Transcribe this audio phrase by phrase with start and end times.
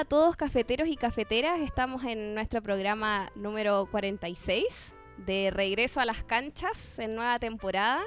[0.00, 6.24] a todos cafeteros y cafeteras, estamos en nuestro programa número 46 de Regreso a las
[6.24, 8.00] Canchas en nueva temporada.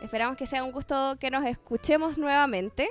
[0.00, 2.88] Esperamos que sea un gusto que nos escuchemos nuevamente.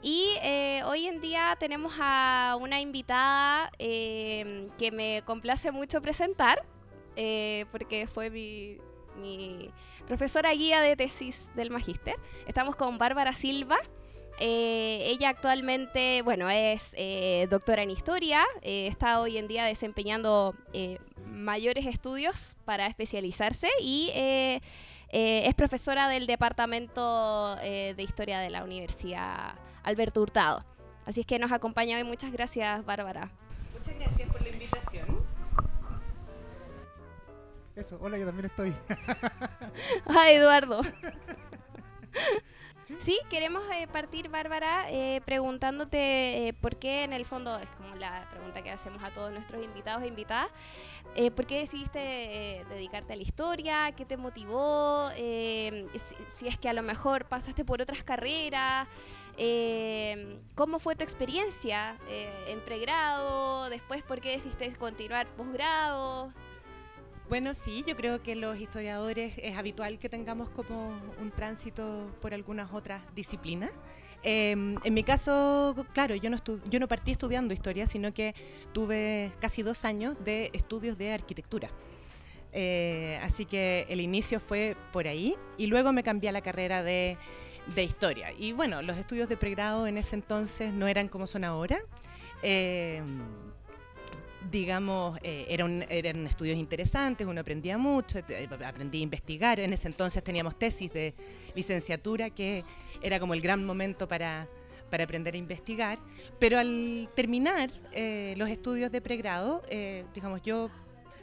[0.00, 6.64] Y eh, hoy en día tenemos a una invitada eh, que me complace mucho presentar,
[7.16, 8.78] eh, porque fue mi,
[9.16, 9.72] mi
[10.06, 12.14] profesora guía de tesis del magíster.
[12.46, 13.80] Estamos con Bárbara Silva.
[14.38, 20.54] Eh, ella actualmente, bueno, es eh, doctora en historia, eh, está hoy en día desempeñando
[20.72, 24.60] eh, mayores estudios para especializarse y eh,
[25.10, 30.64] eh, es profesora del Departamento eh, de Historia de la Universidad Alberto Hurtado.
[31.04, 32.04] Así es que nos acompaña hoy.
[32.04, 33.30] Muchas gracias, Bárbara.
[33.76, 35.24] Muchas gracias por la invitación.
[37.74, 38.74] Eso, hola, yo también estoy.
[40.06, 40.82] Ah, Eduardo.
[42.98, 47.96] Sí, queremos eh, partir, Bárbara, eh, preguntándote eh, por qué, en el fondo, es como
[47.96, 50.50] la pregunta que hacemos a todos nuestros invitados e invitadas,
[51.14, 53.92] eh, ¿por qué decidiste eh, dedicarte a la historia?
[53.92, 55.10] ¿Qué te motivó?
[55.16, 58.88] Eh, si, si es que a lo mejor pasaste por otras carreras,
[60.54, 61.96] ¿cómo fue tu experiencia
[62.46, 63.68] en pregrado?
[63.70, 66.32] Después, ¿por qué decidiste continuar posgrado?
[67.28, 72.34] Bueno, sí, yo creo que los historiadores es habitual que tengamos como un tránsito por
[72.34, 73.72] algunas otras disciplinas.
[74.22, 78.34] Eh, en mi caso, claro, yo no, yo no partí estudiando historia, sino que
[78.72, 81.70] tuve casi dos años de estudios de arquitectura.
[82.52, 86.82] Eh, así que el inicio fue por ahí y luego me cambié a la carrera
[86.82, 87.16] de,
[87.76, 88.32] historia.
[88.38, 91.78] Y bueno, los estudios de pregrado en ese entonces no eran como son ahora.
[92.42, 93.02] Eh,
[94.50, 98.18] digamos, eh, eran, eran estudios interesantes, uno aprendía mucho,
[98.64, 99.60] aprendí a investigar.
[99.60, 101.14] En ese entonces teníamos tesis de
[101.54, 102.64] licenciatura, que
[103.02, 104.48] era como el gran momento para,
[104.90, 105.98] para aprender a investigar.
[106.38, 110.70] Pero al terminar eh, los estudios de pregrado, eh, digamos, yo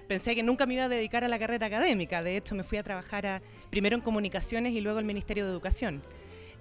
[0.07, 2.23] pensé que nunca me iba a dedicar a la carrera académica.
[2.23, 5.51] De hecho, me fui a trabajar a- primero en comunicaciones y luego al Ministerio de
[5.51, 6.01] Educación.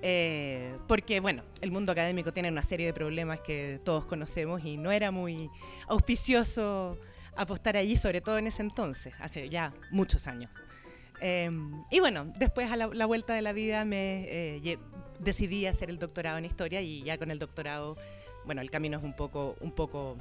[0.00, 4.76] Eh, porque, bueno, el mundo académico tiene una serie de problemas que todos conocemos y
[4.76, 5.50] no era muy
[5.88, 6.98] auspicioso
[7.36, 10.50] apostar allí, sobre todo en ese entonces, hace ya muchos años.
[11.20, 11.50] Eh,
[11.90, 14.78] y bueno, después a la, la vuelta de la vida me eh,
[15.18, 17.96] decidí hacer el doctorado en historia y ya con el doctorado,
[18.44, 20.16] bueno, el camino es un poco, un poco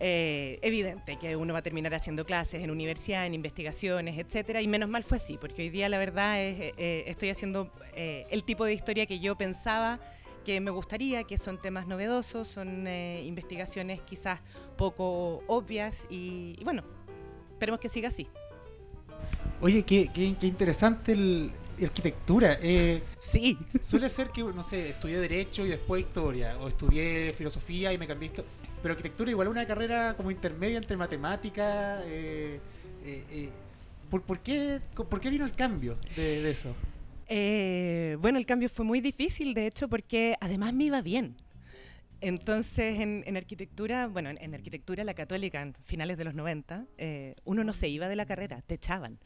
[0.00, 4.68] eh, evidente que uno va a terminar haciendo clases en universidad, en investigaciones, etcétera, y
[4.68, 8.26] menos mal fue así, porque hoy día la verdad es, eh, eh, estoy haciendo eh,
[8.30, 10.00] el tipo de historia que yo pensaba
[10.44, 14.40] que me gustaría, que son temas novedosos, son investigaciones quizás
[14.76, 16.82] poco obvias y, y bueno,
[17.52, 18.28] esperemos que siga así.
[19.62, 21.50] Oye, qué, qué, qué interesante el,
[21.82, 22.58] arquitectura.
[22.62, 23.58] Eh, Sí.
[23.80, 28.06] suele ser que, no sé, estudié Derecho y después Historia, o estudié Filosofía y me
[28.06, 28.44] cambié esto.
[28.84, 32.02] Pero arquitectura igual es una carrera como intermedia entre matemática.
[32.04, 32.60] Eh,
[33.02, 33.48] eh, eh,
[34.10, 36.76] ¿por, por qué, ¿Por qué vino el cambio de, de eso?
[37.26, 41.34] Eh, bueno, el cambio fue muy difícil, de hecho, porque además me iba bien.
[42.20, 46.84] Entonces, en, en arquitectura, bueno, en, en arquitectura la católica, en finales de los 90,
[46.98, 49.18] eh, uno no se iba de la carrera, te echaban.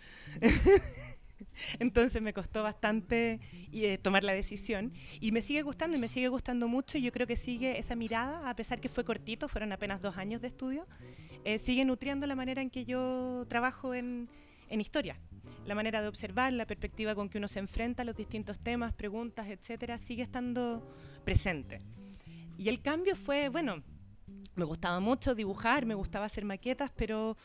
[1.78, 3.40] Entonces me costó bastante
[3.72, 7.12] eh, tomar la decisión y me sigue gustando y me sigue gustando mucho y yo
[7.12, 10.48] creo que sigue esa mirada, a pesar que fue cortito, fueron apenas dos años de
[10.48, 10.86] estudio,
[11.44, 14.28] eh, sigue nutriendo la manera en que yo trabajo en,
[14.68, 15.16] en historia.
[15.66, 18.94] La manera de observar, la perspectiva con que uno se enfrenta a los distintos temas,
[18.94, 20.82] preguntas, etcétera, sigue estando
[21.24, 21.82] presente.
[22.56, 23.82] Y el cambio fue, bueno,
[24.58, 27.36] me gustaba mucho dibujar, me gustaba hacer maquetas, pero,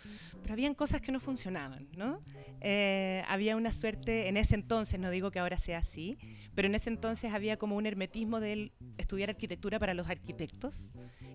[0.42, 2.22] pero habían cosas que no funcionaban, ¿no?
[2.60, 6.18] Eh, había una suerte, en ese entonces, no digo que ahora sea así,
[6.56, 10.90] pero en ese entonces había como un hermetismo del estudiar arquitectura para los arquitectos,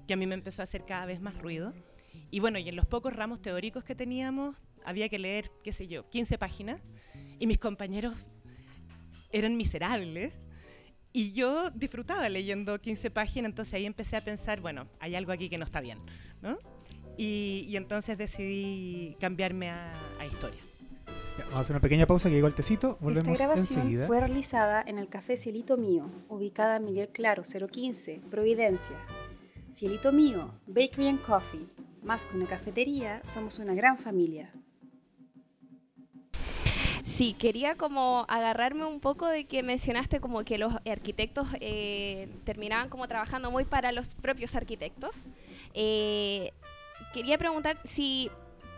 [0.07, 1.73] que a mí me empezó a hacer cada vez más ruido.
[2.31, 5.87] Y bueno, y en los pocos ramos teóricos que teníamos, había que leer, qué sé
[5.87, 6.81] yo, 15 páginas,
[7.39, 8.27] y mis compañeros
[9.31, 10.35] eran miserables.
[11.13, 15.49] Y yo disfrutaba leyendo 15 páginas, entonces ahí empecé a pensar, bueno, hay algo aquí
[15.49, 15.99] que no está bien,
[16.43, 16.59] ¿no?
[17.17, 20.61] Y, y entonces decidí cambiarme a, a historia.
[21.39, 22.99] Ya, vamos a hacer una pequeña pausa que llegó el tecito.
[23.01, 24.07] Volvemos Esta grabación enseguida.
[24.07, 28.97] fue realizada en el Café Cielito Mío, ubicada en Miguel Claro 015, Providencia.
[29.73, 31.67] Cielito Mío, Bakery and Coffee.
[32.03, 34.53] Más que una cafetería, somos una gran familia.
[37.09, 42.91] Sí, quería como agarrarme un poco de que mencionaste como que los arquitectos eh, terminaban
[42.91, 45.17] como trabajando muy para los propios arquitectos.
[45.73, 46.53] Eh,
[47.15, 48.31] quería preguntar si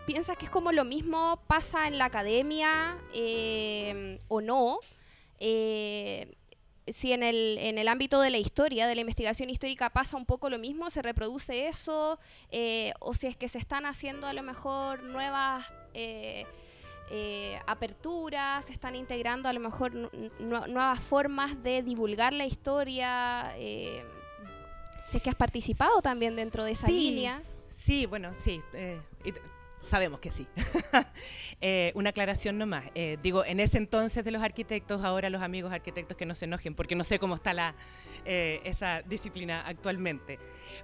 [0.07, 4.79] piensas que es como lo mismo pasa en la academia eh, o no.
[5.37, 10.25] Si en el, en el ámbito de la historia, de la investigación histórica, pasa un
[10.25, 12.17] poco lo mismo, se reproduce eso,
[12.99, 15.71] o si es que se están haciendo a lo mejor nuevas
[17.11, 20.09] eh, aperturas, se están integrando a lo mejor nu-
[20.39, 23.53] nu- nuevas formas de divulgar la historia.
[23.57, 24.03] eh,
[25.07, 27.11] si es que has participado también dentro de esa Sí.
[27.11, 27.41] línea.
[27.75, 28.61] Sí, bueno, sí.
[28.73, 29.33] eh, y
[29.87, 30.47] sabemos que sí.
[31.63, 32.85] Eh, una aclaración nomás.
[32.95, 36.45] Eh, digo, en ese entonces de los arquitectos, ahora los amigos arquitectos que no se
[36.45, 37.75] enojen, porque no sé cómo está la,
[38.25, 40.39] esa disciplina actualmente.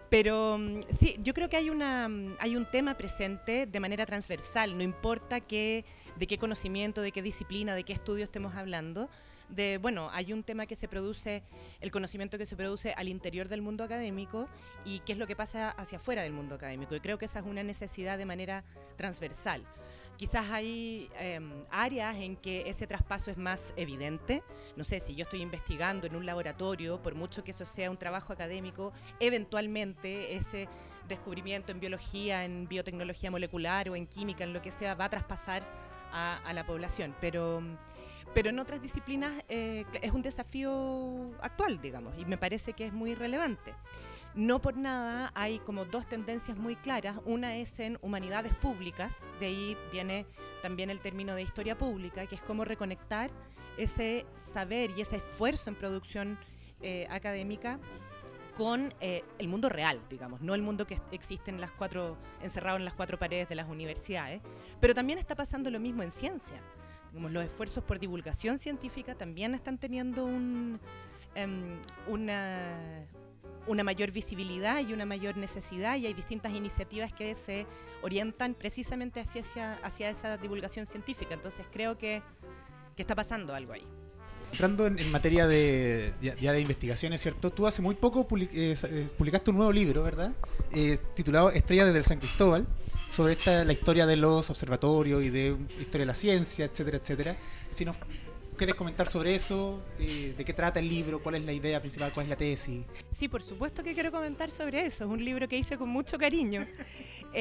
[0.09, 4.05] Pero mm, sí, yo creo que hay, una, mm, hay un tema presente de manera
[4.05, 5.83] transversal, no importa qué,
[6.17, 9.09] de qué conocimiento, de qué disciplina, de qué estudio estemos hablando.
[9.49, 11.41] De, bueno, hay un tema que se produce,
[11.79, 14.47] el conocimiento que se produce al interior del mundo académico
[14.83, 16.95] y qué es lo que pasa hacia afuera del mundo académico.
[16.95, 18.63] Y creo que esa es una necesidad de manera
[18.97, 19.63] transversal.
[20.17, 24.41] Quizás hay em, áreas en que ese traspaso es más evidente.
[24.75, 27.97] No sé, si yo estoy investigando en un laboratorio, por mucho que eso sea un
[27.97, 30.67] trabajo académico, eventualmente ese
[31.07, 35.09] descubrimiento en biología, en biotecnología molecular o en química, en lo que sea, va a
[35.09, 35.63] traspasar
[36.11, 37.15] a, a la población.
[37.21, 37.61] Pero,
[38.33, 42.93] pero en otras disciplinas eh, es un desafío actual, digamos, y me parece que es
[42.93, 43.73] muy relevante.
[44.35, 47.19] No por nada hay como dos tendencias muy claras.
[47.25, 50.27] Una es en humanidades públicas, de ahí viene
[50.61, 53.31] también el término de historia pública, que es cómo reconectar
[53.77, 56.39] ese saber y ese esfuerzo en producción
[56.81, 57.79] eh, académica
[58.57, 62.77] con eh, el mundo real, digamos, no el mundo que existe en las cuatro, encerrado
[62.77, 64.41] en las cuatro paredes de las universidades.
[64.81, 66.59] Pero también está pasando lo mismo en ciencia.
[67.11, 70.79] Digamos, los esfuerzos por divulgación científica también están teniendo un,
[71.35, 73.05] em, una,
[73.67, 77.67] una mayor visibilidad y una mayor necesidad y hay distintas iniciativas que se
[78.01, 81.35] orientan precisamente hacia, hacia esa divulgación científica.
[81.35, 82.23] Entonces creo que,
[82.95, 83.85] que está pasando algo ahí.
[84.57, 87.51] Entrando en, materia de, ya, de investigaciones, ¿cierto?
[87.51, 90.31] Tú hace muy poco public- eh, eh, publicaste un nuevo libro, ¿verdad?
[90.73, 92.65] Eh, titulado Estrella desde el San Cristóbal,
[93.07, 97.37] sobre esta, la historia de los observatorios y de historia de la ciencia, etcétera, etcétera.
[97.75, 97.97] Si nos
[98.57, 102.11] quieres comentar sobre eso, eh, de qué trata el libro, cuál es la idea principal,
[102.13, 102.83] cuál es la tesis.
[103.11, 105.05] Sí, por supuesto que quiero comentar sobre eso.
[105.05, 106.65] Es un libro que hice con mucho cariño.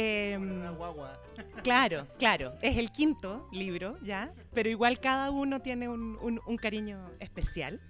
[0.77, 1.19] Guagua.
[1.63, 2.53] Claro, claro.
[2.61, 4.33] Es el quinto libro, ¿ya?
[4.53, 7.81] Pero igual cada uno tiene un, un- un cariño especial.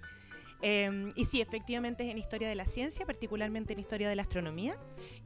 [0.61, 4.23] Eh, y sí, efectivamente es en historia de la ciencia, particularmente en historia de la
[4.23, 4.75] astronomía,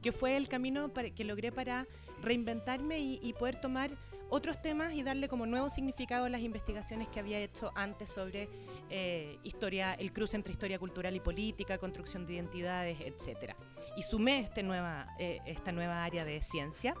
[0.02, 1.86] que fue el camino para- que logré para
[2.22, 3.90] reinventarme y, y poder tomar
[4.32, 8.48] otros temas y darle como nuevo significado a las investigaciones que había hecho antes sobre
[8.88, 13.54] eh, historia, el cruce entre historia cultural y política, construcción de identidades, etcétera.
[13.94, 16.94] Y sumé este nueva, eh, esta nueva área de ciencia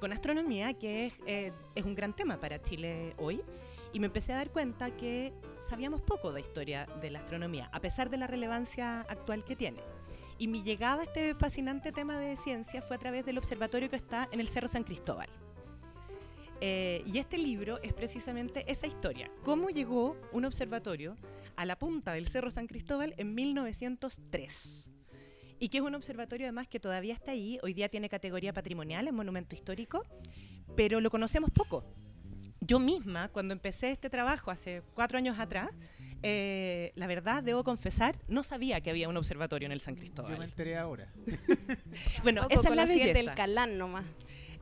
[0.00, 3.40] con astronomía, que es, eh, es un gran tema para Chile hoy.
[3.92, 7.78] Y me empecé a dar cuenta que sabíamos poco de historia de la astronomía, a
[7.78, 9.80] pesar de la relevancia actual que tiene.
[10.38, 13.96] Y mi llegada a este fascinante tema de ciencia fue a través del observatorio que
[13.96, 15.28] está en el Cerro San Cristóbal.
[16.60, 19.30] Eh, y este libro es precisamente esa historia.
[19.42, 21.16] ¿Cómo llegó un observatorio
[21.56, 24.86] a la punta del Cerro San Cristóbal en 1903?
[25.58, 29.06] Y que es un observatorio además que todavía está ahí, hoy día tiene categoría patrimonial,
[29.08, 30.02] es monumento histórico,
[30.76, 31.84] pero lo conocemos poco.
[32.60, 35.70] Yo misma, cuando empecé este trabajo hace cuatro años atrás,
[36.22, 39.98] eh, la verdad, debo confesar, no sabía que había un observatorio en el San Yo
[39.98, 40.42] me Cristóbal.
[40.42, 41.12] enteré ahora.
[42.22, 43.34] Bueno, Poco esa es la el del belleza.
[43.34, 44.04] Calán nomás.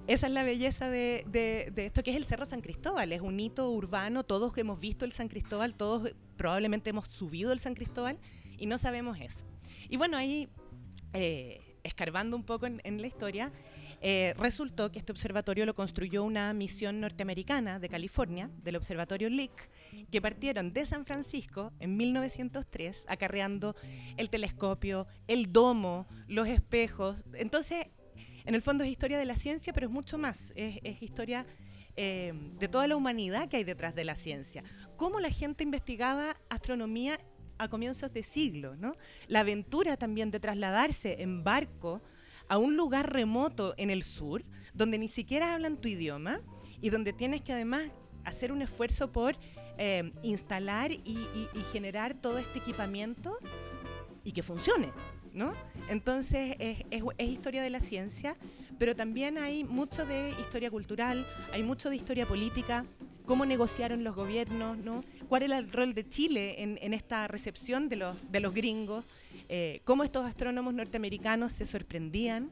[0.07, 3.13] Esa es la belleza de, esto que es el Cerro San Cristóbal.
[3.13, 4.23] Es un hito urbano.
[4.23, 8.19] Todos hemos visto el San Cristóbal, todos probablemente hemos subido el San Cristóbal
[8.59, 9.47] y no sabemos eso.
[9.89, 10.49] Y bueno, ahí,
[11.15, 13.51] eh, escarbando un poco en, en la historia,
[14.07, 19.71] eh, resultó que este observatorio lo construyó una misión norteamericana de California, del Observatorio Lick,
[20.11, 23.75] que partieron de San Francisco en 1903, acarreando
[24.19, 27.25] el telescopio, el domo, los espejos.
[27.33, 27.87] Entonces,
[28.45, 30.53] en el fondo es historia de la ciencia, pero es mucho más.
[30.57, 31.47] Es, historia
[31.97, 34.63] eh, de toda la humanidad que hay detrás de la ciencia.
[34.97, 37.19] Cómo la gente investigaba astronomía
[37.59, 38.97] a comienzos de siglo, ¿no?
[39.29, 42.03] La aventura también de trasladarse en barco
[42.49, 46.41] a un lugar remoto en el sur, donde ni siquiera hablan tu idioma
[46.81, 47.93] y donde tienes que además
[48.25, 49.37] hacer un esfuerzo por
[49.79, 53.39] eh, instalar y- y generar todo este equipamiento
[54.25, 54.91] y que funcione,
[55.35, 55.53] ¿no?
[55.89, 58.37] Entonces es, historia de la ciencia,
[58.79, 62.87] pero también hay mucho de historia cultural, hay mucho de historia política,
[63.27, 65.05] cómo negociaron los gobiernos, ¿no?
[65.29, 69.05] ¿Cuál era el rol de Chile en, esta recepción de los, gringos?
[69.49, 72.51] Eh, cómo estos astrónomos norteamericanos se sorprendían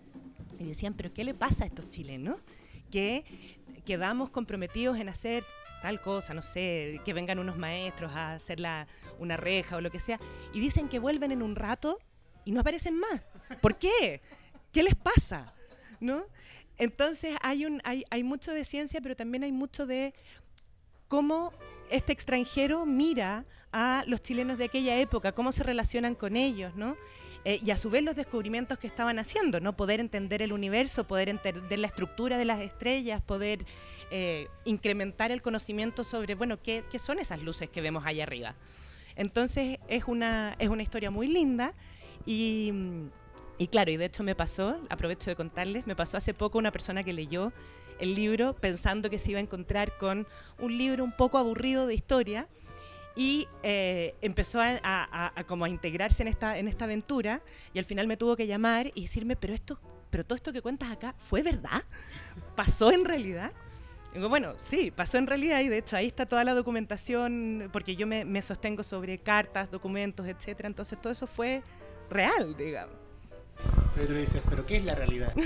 [0.59, 2.39] y decían, pero ¿qué le pasa a estos chilenos?
[2.91, 3.25] Que
[3.85, 5.45] quedamos comprometidos en hacer
[5.83, 8.63] tal cosa, no sé, que vengan unos maestros a hacer
[9.19, 10.21] una reja o lo que sea,
[10.55, 11.99] y dicen que vuelven en un rato
[12.45, 13.23] y no aparecen más.
[13.61, 14.21] ¿Por qué?
[14.73, 15.53] ¿Qué les pasa?
[16.01, 16.25] ¿No?
[16.79, 17.65] Entonces hay,
[18.11, 20.15] hay mucho de ciencia, pero también hay mucho de
[21.09, 21.53] cómo
[21.91, 26.97] este extranjero mira a los chilenos de aquella época, cómo se relacionan con ellos, ¿no?
[27.45, 29.77] Eh, y a su vez los descubrimientos que estaban haciendo, ¿no?
[29.77, 33.65] Poder entender el universo, poder entender la estructura de las estrellas, poder
[34.11, 38.55] eh, incrementar el conocimiento sobre, bueno, ¿qué, qué son esas luces que vemos allá arriba.
[39.17, 41.75] Entonces es una, es una historia muy linda
[42.27, 42.73] y,
[43.59, 46.71] y claro, y de hecho me pasó, aprovecho de contarles, me pasó hace poco una
[46.73, 47.53] persona que leyó
[47.99, 50.27] el libro pensando que se iba a encontrar con
[50.59, 52.49] un libro un poco aburrido de historia
[53.15, 57.43] y eh, empezó a, a- a- como a integrarse en esta, en esta aventura
[57.75, 59.79] y al final me tuvo que llamar y decirme, pero esto,
[60.11, 61.83] pero todo esto que cuentas acá, ¿fue verdad?
[62.57, 63.53] ¿Pasó en realidad?
[64.15, 67.97] Digo, bueno, sí, pasó en realidad y de hecho ahí está toda la documentación, porque
[67.97, 71.63] yo me, me sostengo sobre cartas, documentos, etcétera, entonces todo eso fue
[72.13, 72.95] real, digamos.
[73.95, 75.33] Pero tú le dices, ¿pero qué es la realidad?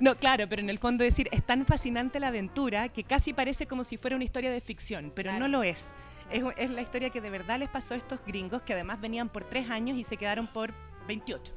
[0.00, 3.66] No, claro, pero en el fondo decir, es tan fascinante la aventura que casi parece
[3.66, 5.38] como si fuera una historia de ficción, pero Claro.
[5.46, 5.84] no lo es.
[6.32, 6.42] es.
[6.56, 9.44] es la historia que de verdad les pasó a estos gringos que además venían por
[9.44, 10.72] tres años y se quedaron por
[11.06, 11.54] 28.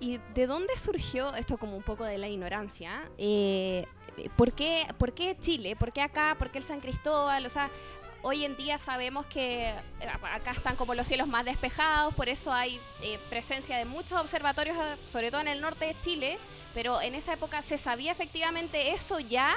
[0.00, 3.02] ¿Y de dónde surgió esto como un poco de la ignorancia?
[3.18, 3.86] Eh,
[4.36, 5.76] ¿por, qué, ¿Por qué Chile?
[5.76, 6.34] ¿Por qué acá?
[6.36, 7.46] ¿Por qué el San Cristóbal?
[7.46, 7.70] O sea,
[8.24, 9.74] hoy en día sabemos que eh,
[10.32, 14.76] acá están como los cielos más despejados, por eso hay eh, presencia de muchos observatorios,
[14.78, 16.38] eh, sobre todo en el norte de Chile,
[16.72, 19.54] pero en esa época se sabía efectivamente eso ya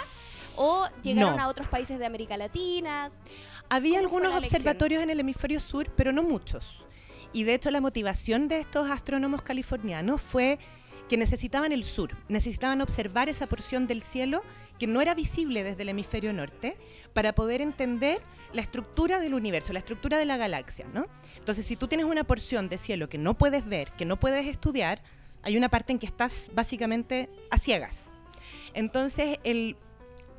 [0.57, 1.43] o llegaron No.
[1.43, 3.09] a otros países de América Latina.
[3.69, 6.85] Había ¿Cómo fue algunos observatorios en el hemisferio sur, pero no muchos.
[7.33, 10.59] Y de hecho la motivación de estos astrónomos californianos fue
[11.07, 14.43] que necesitaban el sur, necesitaban observar esa porción del cielo
[14.77, 16.77] que no era visible desde el hemisferio norte
[17.13, 18.21] para poder entender
[18.53, 21.07] la estructura del universo, la estructura de la galaxia, ¿no?
[21.37, 24.45] Entonces, si tú tienes una porción de cielo que no puedes ver, que no puedes
[24.47, 25.01] estudiar,
[25.43, 28.05] hay una parte en que estás básicamente a ciegas.
[28.73, 29.75] Entonces, el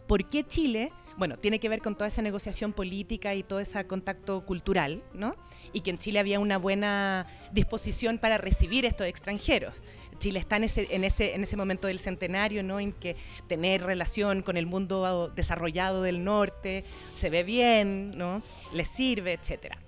[0.06, 3.86] por qué Chile, bueno, tiene que ver con toda esa negociación política y todo ese
[3.86, 5.36] contacto cultural, ¿no?
[5.72, 9.74] Y que en Chile había una buena disposición para recibir estos extranjeros.
[10.18, 12.80] Chile está en ese, en ese, en ese momento del centenario, ¿no?
[12.80, 16.84] En que tener relación con el mundo desarrollado del norte
[17.14, 18.42] se ve bien, ¿no?
[18.72, 19.78] Les sirve, etcétera.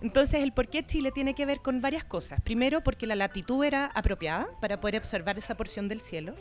[0.00, 2.40] Entonces, el por qué Chile tiene que ver con varias cosas.
[2.40, 6.34] Primero, porque la latitud era apropiada para poder observar esa porción del cielo.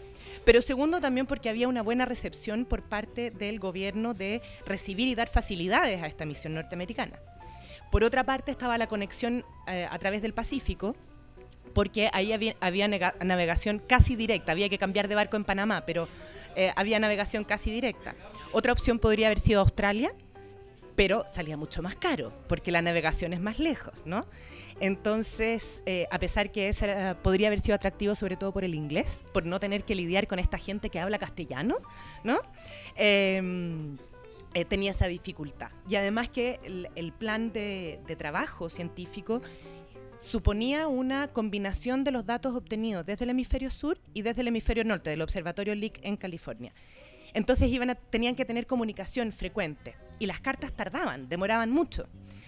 [0.45, 5.15] Pero segundo, también porque había una buena recepción por parte del gobierno de recibir y
[5.15, 7.19] dar facilidades a esta misión norteamericana.
[7.91, 10.95] Por otra parte, estaba la conexión eh, a través del Pacífico,
[11.73, 14.51] porque ahí había, había navegación casi directa.
[14.51, 16.07] Había que cambiar de barco en Panamá, pero
[16.55, 18.15] eh, había navegación casi directa.
[18.51, 20.11] Otra opción podría haber sido Australia,
[20.95, 24.25] pero salía mucho más caro, porque la navegación es más lejos, ¿no?
[24.81, 28.73] Entonces, eh, a pesar que ese era- podría haber sido atractivo sobre todo por el
[28.75, 31.75] inglés, por no tener que lidiar con esta gente que habla castellano,
[32.23, 32.39] ¿no?
[32.95, 33.97] Em,
[34.53, 35.69] eh, tenía esa dificultad.
[35.87, 39.41] Y además que el, el plan de, de trabajo científico
[40.19, 44.83] suponía una combinación de los datos obtenidos desde el hemisferio sur y desde el hemisferio
[44.83, 46.73] norte, del Observatorio Lick en California.
[47.33, 52.07] Entonces iban a- tenían que tener comunicación frecuente y las cartas tardaban, demoraban mucho.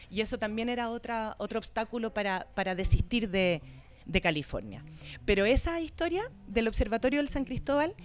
[0.10, 3.62] Y eso también era otra, otro obstáculo para, para desistir de,
[4.06, 4.84] de California.
[5.24, 7.96] Pero esa historia del Observatorio del San Cristóbal,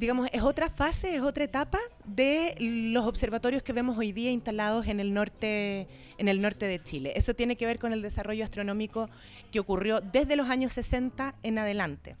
[0.00, 4.86] digamos, es otra fase, es otra etapa de los observatorios que vemos hoy día instalados
[4.86, 7.12] en el norte, en el norte de Chile.
[7.16, 9.10] Eso tiene que ver con el desarrollo astronómico
[9.52, 12.16] que ocurrió desde los años 60 en adelante.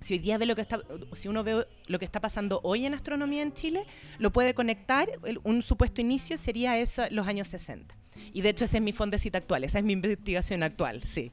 [0.00, 0.80] Si hoy día ve lo que está,
[1.12, 3.86] si uno ve lo que está pasando hoy en astronomía en Chile,
[4.18, 5.08] lo puede conectar.
[5.44, 7.94] un supuesto inicio sería eso, los años 60.
[8.32, 11.30] Y de hecho ese es mi fondecita actual, esa es mi investigación actual, sí.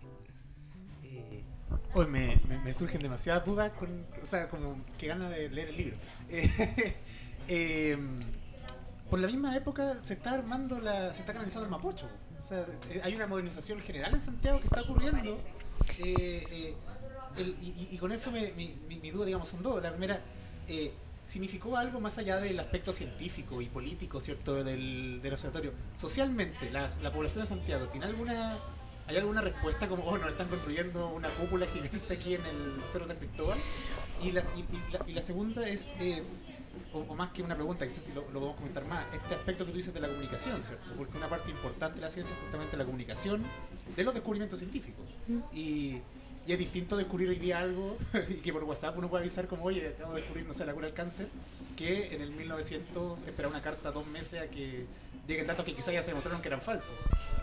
[1.94, 5.70] Hoy me, me- me surgen demasiadas dudas, con, o sea, como que ganas de leer
[5.70, 5.98] el libro.
[6.30, 6.96] Eh,
[7.48, 7.98] eh,
[9.10, 12.08] por la misma época se está armando, la, se está canalizando el Mapocho.
[12.40, 15.38] O sea, eh, hay una modernización general en Santiago que está ocurriendo.
[16.00, 16.76] Eh, eh,
[17.38, 19.82] el- y, y- con eso me- mi- mi duda, digamos, son dos.
[19.84, 20.22] La primera,
[20.70, 20.94] eh,
[21.28, 25.74] significó algo más allá del aspecto científico y político, ¿cierto?, del, del observatorio.
[25.98, 28.56] Socialmente, las- la población de Santiago, ¿tiene alguna,
[29.12, 33.06] ¿hay alguna respuesta como, oh, nos están construyendo una cúpula gigante aquí en el Cerro
[33.06, 33.60] San Cristóbal?
[34.24, 36.24] Y la, y, y la, y la segunda es, eh,
[36.94, 39.66] o, o más que una pregunta, quizás si lo, lo podemos comentar más, este aspecto
[39.66, 40.94] que tú dices de la comunicación, ¿cierto?
[40.98, 43.44] Porque una parte importante de la ciencia es justamente la comunicación
[43.96, 45.06] de los descubrimientos científicos.
[45.54, 45.98] Y,
[46.48, 47.98] y es distinto descubrir hoy día algo
[48.30, 50.74] y que por WhatsApp uno puede avisar como, oye, acabo de descubrir, no sé, la
[50.74, 51.28] cura del cáncer,
[51.76, 54.86] que en el 1900 esperar una carta dos meses a que
[55.28, 56.96] lleguen datos que quizás ya se demostraron que eran falsos.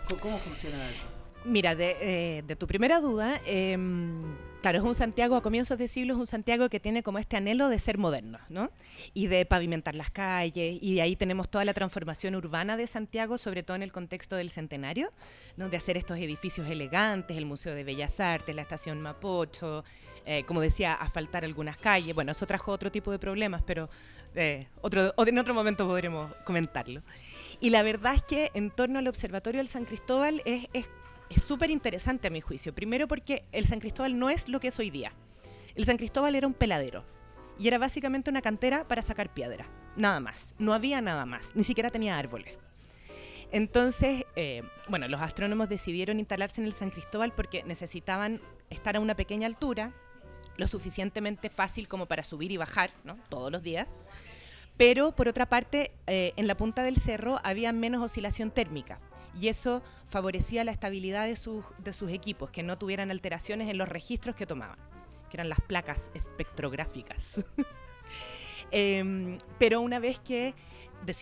[0.09, 1.18] ¿Cómo, cómo funciona eso?
[1.45, 4.21] Mira, de, eh, de tu primera duda, em,
[4.61, 7.37] claro, es un Santiago a comienzos de siglo, es un Santiago que tiene como este
[7.37, 8.71] anhelo de ser moderno, ¿no?
[9.15, 13.39] Y de pavimentar las calles, y de ahí tenemos toda la transformación urbana de Santiago,
[13.39, 15.13] sobre todo en el contexto del centenario,
[15.57, 15.69] ¿no?
[15.69, 19.85] De hacer estos edificios elegantes, el Museo de Bellas Artes, la Estación Mapocho,
[20.27, 22.15] eh, como decía, asfaltar algunas calles.
[22.15, 23.89] Bueno, eso trajo otro tipo de problemas, pero
[24.35, 27.03] eh, otro, en otro momento podremos comentarlo.
[27.61, 30.87] Y la verdad es que en torno al Observatorio del San Cristóbal es, es
[31.31, 32.75] es súper interesante a mi juicio.
[32.75, 35.13] Primero porque el San Cristóbal no es lo que es hoy día.
[35.75, 37.05] El San Cristóbal era un peladero
[37.59, 39.67] y era básicamente una cantera para sacar piedra.
[39.97, 40.55] Nada más.
[40.59, 41.55] No había nada más.
[41.55, 42.59] Ni siquiera tenía árboles.
[43.51, 49.01] Entonces, eh, bueno, los astrónomos decidieron instalarse en el San Cristóbal porque necesitaban estar a
[49.01, 49.93] una pequeña altura,
[50.57, 53.17] lo suficientemente fácil como para subir y bajar, ¿no?
[53.29, 53.89] Todos los días.
[54.77, 59.01] Pero, por otra parte, eh, en la punta del cerro había menos oscilación térmica
[59.41, 64.35] y eso favorecía la estabilidad de sus, equipos, que no tuvieran alteraciones en los registros
[64.35, 64.79] que tomaban,
[65.31, 67.45] que eran las placas espectrográficas.
[68.71, 70.55] Em, pero una vez que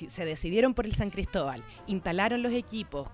[0.08, 3.08] se decidieron por el San Cristóbal, instalaron los equipos,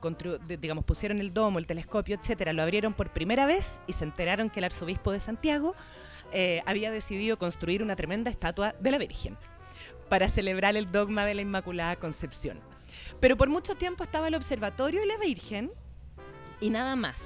[0.49, 4.49] digamos, pusieron el domo, el telescopio, etcétera, lo abrieron por primera vez y se enteraron
[4.49, 5.75] que el arzobispo de Santiago
[6.33, 9.37] eh, había decidido construir una tremenda estatua de la Virgen
[10.09, 12.72] para celebrar el dogma de la Inmaculada Concepción.
[13.21, 15.71] Pero por mucho tiempo estaba el observatorio y la Virgen
[16.61, 17.21] y nada más.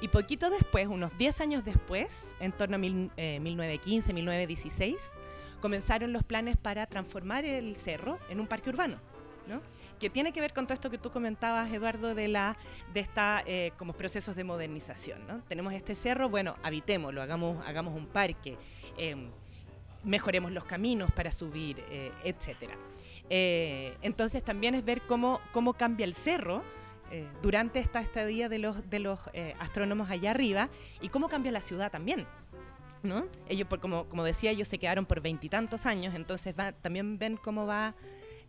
[0.00, 4.96] Y poquito después, unos 10 años después, en torno a mil- eh, 1915, 1916,
[5.60, 8.98] comenzaron los planes para transformar el cerro en un parque urbano,
[9.48, 9.62] ¿no?
[9.98, 12.58] que tiene que ver con todo esto que tú comentabas, Eduardo, de la
[12.92, 15.26] de esta eh, como procesos de modernización.
[15.26, 15.40] ¿no?
[15.44, 18.58] Tenemos este cerro, bueno, habitémoslo, hagamos, hagamos un parque,
[18.98, 19.30] em,
[20.04, 22.74] mejoremos los caminos para subir, eh, etcétera.
[23.30, 26.62] Eh, entonces también es ver cómo, cómo cambia el cerro
[27.10, 30.68] eh, durante esta estadía de los, de los eh, astrónomos allá arriba
[31.00, 32.26] y cómo cambia la ciudad también.
[33.04, 33.26] ¿no?
[33.48, 37.36] Ellos, por, como, como decía, ellos se quedaron por veintitantos años, entonces va, también ven
[37.36, 37.94] cómo va,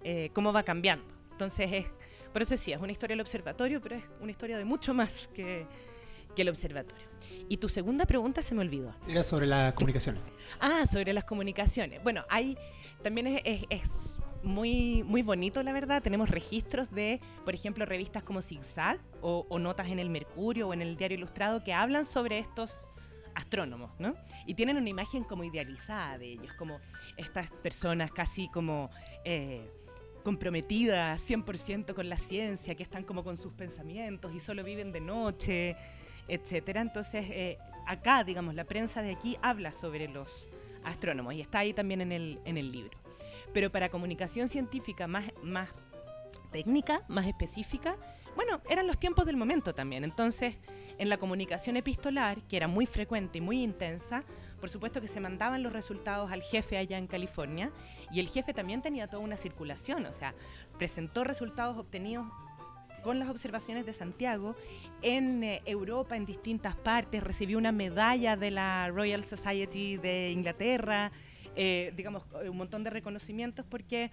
[0.03, 1.05] eh, cómo va cambiando.
[1.31, 1.87] Entonces, es,
[2.31, 5.29] por eso sí, es una historia del observatorio, pero es una historia de mucho más
[5.33, 5.67] que,
[6.35, 7.07] que el observatorio.
[7.49, 8.93] Y tu segunda pregunta se me olvidó.
[9.07, 10.21] Era sobre las comunicaciones.
[10.59, 12.03] Ah, sobre las comunicaciones.
[12.03, 12.57] Bueno, hay
[13.03, 16.03] también es, es- es muy, muy bonito, la verdad.
[16.03, 20.73] Tenemos registros de, por ejemplo, revistas como Zigzag o, o notas en el Mercurio o
[20.73, 22.89] en el Diario Ilustrado que hablan sobre estos
[23.33, 24.15] astrónomos, ¿no?
[24.45, 26.79] Y tienen una imagen como idealizada de ellos, como
[27.17, 28.89] estas personas casi como
[29.25, 29.67] eh,
[30.23, 34.99] comprometidas 100% con la ciencia, que están como con sus pensamientos y solo viven de
[35.01, 35.75] noche,
[36.27, 36.81] etcétera.
[36.81, 40.47] Entonces, eh, acá, digamos, la prensa de aquí habla sobre los
[40.83, 42.97] astrónomos y está ahí también en el, en el libro.
[43.53, 45.69] Pero para comunicación científica más, más
[46.51, 47.97] técnica, más específica,
[48.35, 50.03] bueno, eran los tiempos del momento también.
[50.03, 50.57] Entonces,
[50.97, 54.23] en la comunicación epistolar, que era muy frecuente y muy intensa,
[54.59, 57.71] por supuesto que se mandaban los resultados al jefe allá en California
[58.11, 60.33] y el jefe también tenía toda una circulación, o sea,
[60.77, 62.27] presentó resultados obtenidos
[63.05, 64.55] con las observaciones de Santiago
[65.03, 71.11] en eh, Europa, en distintas partes, recibió una medalla de la Royal Society de Inglaterra,
[71.55, 74.09] eh, digamos, un montón de reconocimientos porque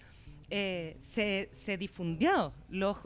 [0.50, 2.98] eh, se, se difundió los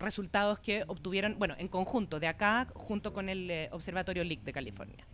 [0.00, 4.52] resultados que obtuvieron, bueno, en conjunto, de acá, junto con el eh, Observatorio LIC de
[4.52, 5.06] California.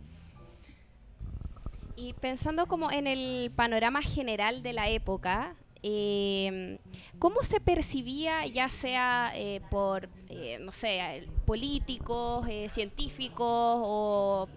[1.95, 6.79] Y pensando como en el panorama general de la época, eh,
[7.19, 14.47] ¿cómo se percibía, ya sea eh, por, eh, no sé, políticos, eh, científicos o,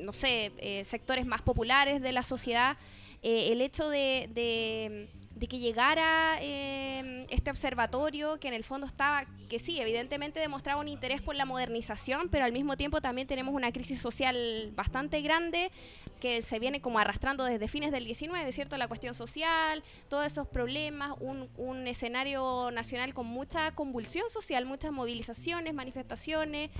[0.00, 2.76] no sé, sectores más populares de la sociedad,
[3.22, 5.08] el hecho de,
[5.48, 10.86] que llegara eh, este observatorio que en el fondo estaba que sí, evidentemente demostraba un
[10.86, 15.72] interés por la modernización, pero al mismo tiempo también tenemos una crisis social bastante grande
[16.20, 18.76] que se viene como arrastrando desde fines del 19, ¿cierto?
[18.76, 24.92] La cuestión social, todos esos problemas, un, un escenario nacional con mucha convulsión social, muchas
[24.92, 26.70] movilizaciones, manifestaciones.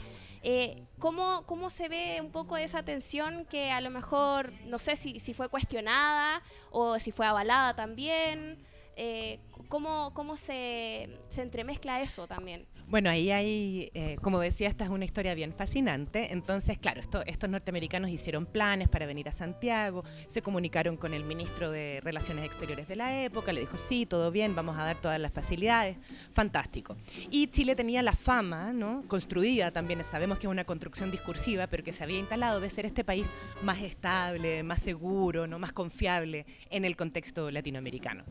[0.44, 4.94] Eh, ¿cómo, ¿Cómo se ve un poco esa tensión que a lo mejor, no sé
[4.94, 8.59] si, si fue cuestionada o si fue avalada también?
[8.96, 12.66] Eh, ¿Cómo, cómo se, se entremezcla eso también?
[12.90, 16.33] Bueno, ahí hay, eh, como decía, esta es una historia bien fascinante.
[16.33, 21.22] Entonces, claro, esto, estos norteamericanos hicieron planes para venir a Santiago, se comunicaron con el
[21.22, 25.00] ministro de Relaciones Exteriores de la época, le dijo, sí, todo bien, vamos a dar
[25.00, 25.98] todas las facilidades.
[26.33, 26.96] Fantástico.
[27.31, 29.05] Y Chile tenía la fama, ¿no?
[29.07, 32.87] Construida también, sabemos que es una construcción discursiva, pero que se había instalado de ser
[32.87, 33.29] este país
[33.62, 35.61] más estable, más seguro, ¿no?
[35.61, 38.24] más confiable en el contexto latinoamericano.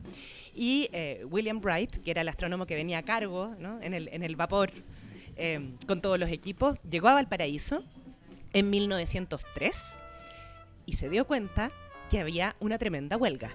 [0.61, 3.81] Y eh, William Bright, que era el astrónomo que venía a cargo ¿no?
[3.81, 4.73] en, el, en el vapor
[5.37, 7.81] eh, con todos los equipos, llegó a Valparaíso
[8.51, 9.73] en 1903
[10.85, 11.71] y se dio cuenta
[12.09, 13.51] que había una tremenda huelga.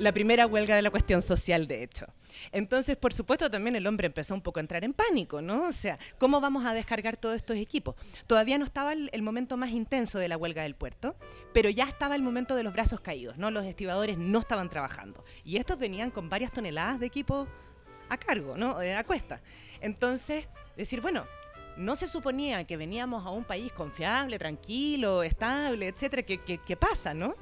[0.00, 2.06] La primera huelga de la cuestión social, de hecho.
[2.52, 5.68] Entonces, por supuesto, también el hombre empezó un poco a entrar en pánico, ¿no?
[5.68, 7.96] O sea, ¿cómo vamos a descargar todos estos equipos?
[8.26, 11.16] Todavía no estaba el, momento más intenso de la huelga del puerto,
[11.52, 13.50] pero ya estaba el momento de los brazos caídos, ¿no?
[13.50, 15.22] Los estibadores no estaban trabajando.
[15.44, 17.46] Y estos venían con varias toneladas de equipos
[18.08, 18.80] a cargo, ¿no?
[18.80, 19.42] Eh, a cuesta.
[19.82, 21.26] Entonces, decir, bueno,
[21.76, 26.76] no se suponía que veníamos a un país confiable, tranquilo, estable, etcétera, que, que, que
[26.78, 27.34] pasa, ¿no?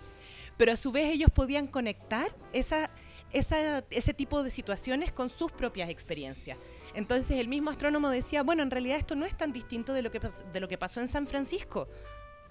[0.58, 2.90] Pero a su vez ellos podían conectar esa,
[3.32, 6.58] ese tipo de situaciones con sus propias experiencias.
[6.94, 10.10] Entonces el mismo astrónomo decía, bueno, en realidad esto no es tan distinto de lo
[10.10, 11.88] que, de lo que pasó en San Francisco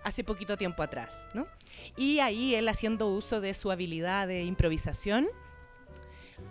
[0.04, 1.48] hace poquito tiempo atrás, ¿no?
[1.98, 5.28] Y ahí él haciendo uso de su habilidad de improvisación,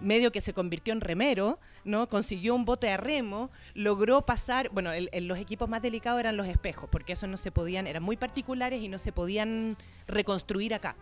[0.00, 2.08] medio que se convirtió en remero, ¿no?
[2.08, 4.90] Consiguió un bote a remo, logró pasar, bueno,
[5.22, 8.82] los equipos más delicados eran los espejos, porque esos no se podían, eran muy particulares
[8.82, 10.96] y no se podían reconstruir acá.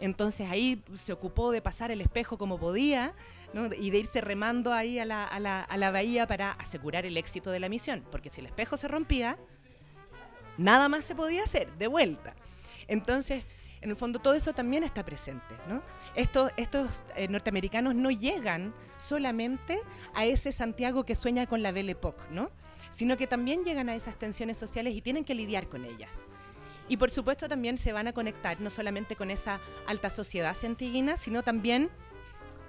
[0.00, 3.14] Entonces ahí se ocupó de pasar el espejo como podía
[3.52, 3.66] ¿no?
[3.74, 5.38] y de irse remando ahí a la, a,
[5.76, 9.38] la, bahía para asegurar el éxito de la misión, porque si el espejo se rompía,
[10.58, 12.34] nada más se podía hacer, de vuelta.
[12.88, 13.44] Entonces,
[13.80, 15.54] en el fondo todo eso también está presente.
[15.68, 15.82] ¿no?
[16.14, 16.50] Estos,
[17.16, 19.80] eh, norteamericanos no llegan solamente
[20.14, 22.50] a ese Santiago que sueña con la Belle Époque, ¿no?
[22.90, 26.10] sino que también llegan a esas tensiones sociales y tienen que lidiar con ellas.
[26.88, 31.16] Y por supuesto también se van a conectar no solamente con esa alta sociedad centiguina,
[31.16, 31.90] sino también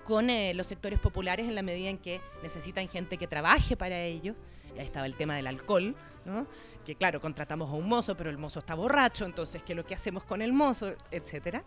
[0.04, 4.02] con eh, los sectores populares en la medida en que necesitan gente que trabaje para
[4.02, 4.36] ellos.
[4.78, 6.48] Ahí estaba el tema del alcohol, ¿no?
[6.86, 9.86] que claro, contratamos a un mozo, pero el mozo está borracho, entonces, ¿qué es lo
[9.86, 10.94] que hacemos con el mozo?
[11.12, 11.66] Etcétera.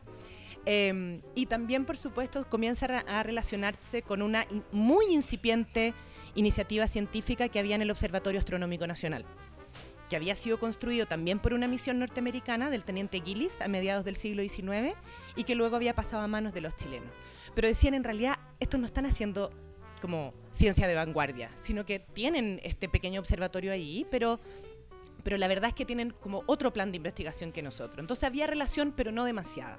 [0.64, 5.92] Eh, y también, por supuesto, comienza a, relacionarse con una muy incipiente
[6.34, 9.26] iniciativa científica que había en el Observatorio Astronómico Nacional
[10.10, 14.16] que había sido construido también por una misión norteamericana del teniente Gillis a mediados del
[14.16, 14.94] siglo XIX
[15.36, 17.08] y que luego había pasado a manos de los chilenos.
[17.54, 19.50] Pero decían, en realidad, estos no están haciendo
[20.02, 24.40] como ciencia de vanguardia, sino que tienen este pequeño observatorio ahí, pero,
[25.22, 28.00] pero la verdad es que tienen como otro plan de investigación que nosotros.
[28.00, 29.78] Entonces había relación, pero no demasiada.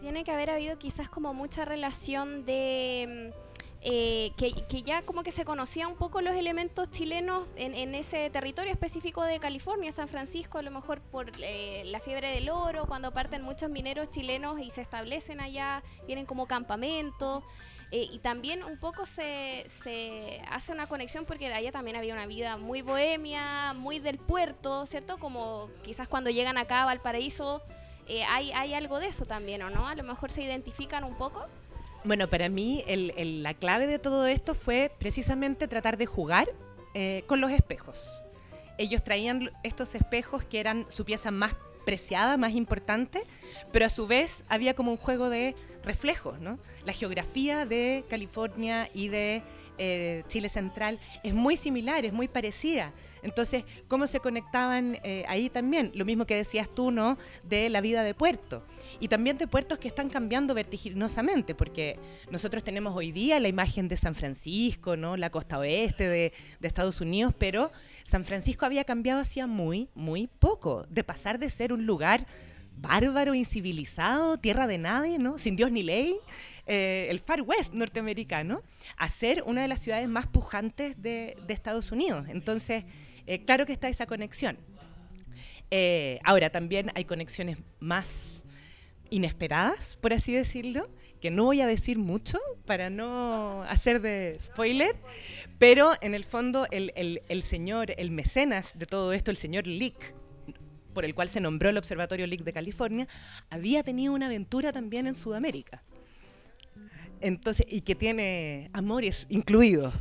[0.00, 3.34] Tiene que haber habido quizás como mucha relación de
[3.80, 8.28] eh, que, ya como que se conocían un poco los elementos chilenos en, en, ese
[8.30, 12.86] territorio específico de California, San Francisco, a lo mejor por eh, la fiebre del oro,
[12.86, 17.44] cuando parten muchos mineros chilenos y se establecen allá, tienen como campamento.
[17.90, 22.26] Eh, y también un poco se, se, hace una conexión porque allá también había una
[22.26, 25.18] vida muy bohemia, muy del puerto, ¿cierto?
[25.18, 27.62] Como quizás cuando llegan acá a Valparaíso
[28.08, 29.86] eh, hay, hay algo de eso también, ¿o no?
[29.86, 31.46] A lo mejor se identifican un poco.
[32.08, 36.48] Bueno, para mí la clave de todo esto fue precisamente tratar de jugar
[36.94, 38.02] eh, con los espejos.
[38.78, 43.24] Ellos traían estos espejos que eran su pieza más preciada, más importante,
[43.72, 46.58] pero a su vez había como un juego de reflejos, ¿no?
[46.86, 49.42] La geografía de California y de
[49.76, 52.94] eh, Chile Central es muy similar, es muy parecida.
[53.22, 55.90] Entonces, ¿cómo se conectaban eh, ahí también?
[55.94, 57.18] Lo mismo que decías tú, ¿no?
[57.42, 58.64] De la vida de puerto.
[59.00, 61.98] Y también de puertos que están cambiando vertiginosamente, porque
[62.30, 65.16] nosotros tenemos hoy día la imagen de San Francisco, ¿no?
[65.16, 67.72] La costa oeste de, Estados Unidos, pero
[68.04, 72.26] San Francisco había cambiado hacía muy, muy poco, de pasar de ser un lugar
[72.76, 75.38] bárbaro, incivilizado, tierra de nadie, ¿no?
[75.38, 76.16] Sin Dios ni ley,
[76.66, 78.62] eh, el Far West norteamericano,
[78.96, 82.26] a ser una de las ciudades más pujantes de, de Estados Unidos.
[82.28, 82.84] Entonces,
[83.28, 84.56] eh, claro que está esa conexión.
[85.70, 88.42] Eh, ahora, también hay conexiones más
[89.10, 90.88] inesperadas, por así decirlo,
[91.20, 94.96] que no voy a decir mucho para no hacer de spoiler,
[95.58, 100.14] pero en el fondo el, señor, el mecenas de todo esto, el señor Lick,
[100.94, 103.08] por el cual se nombró el Observatorio Lick de California,
[103.50, 105.82] había tenido una aventura también en Sudamérica.
[107.20, 109.94] Entonces, y que tiene amores incluidos.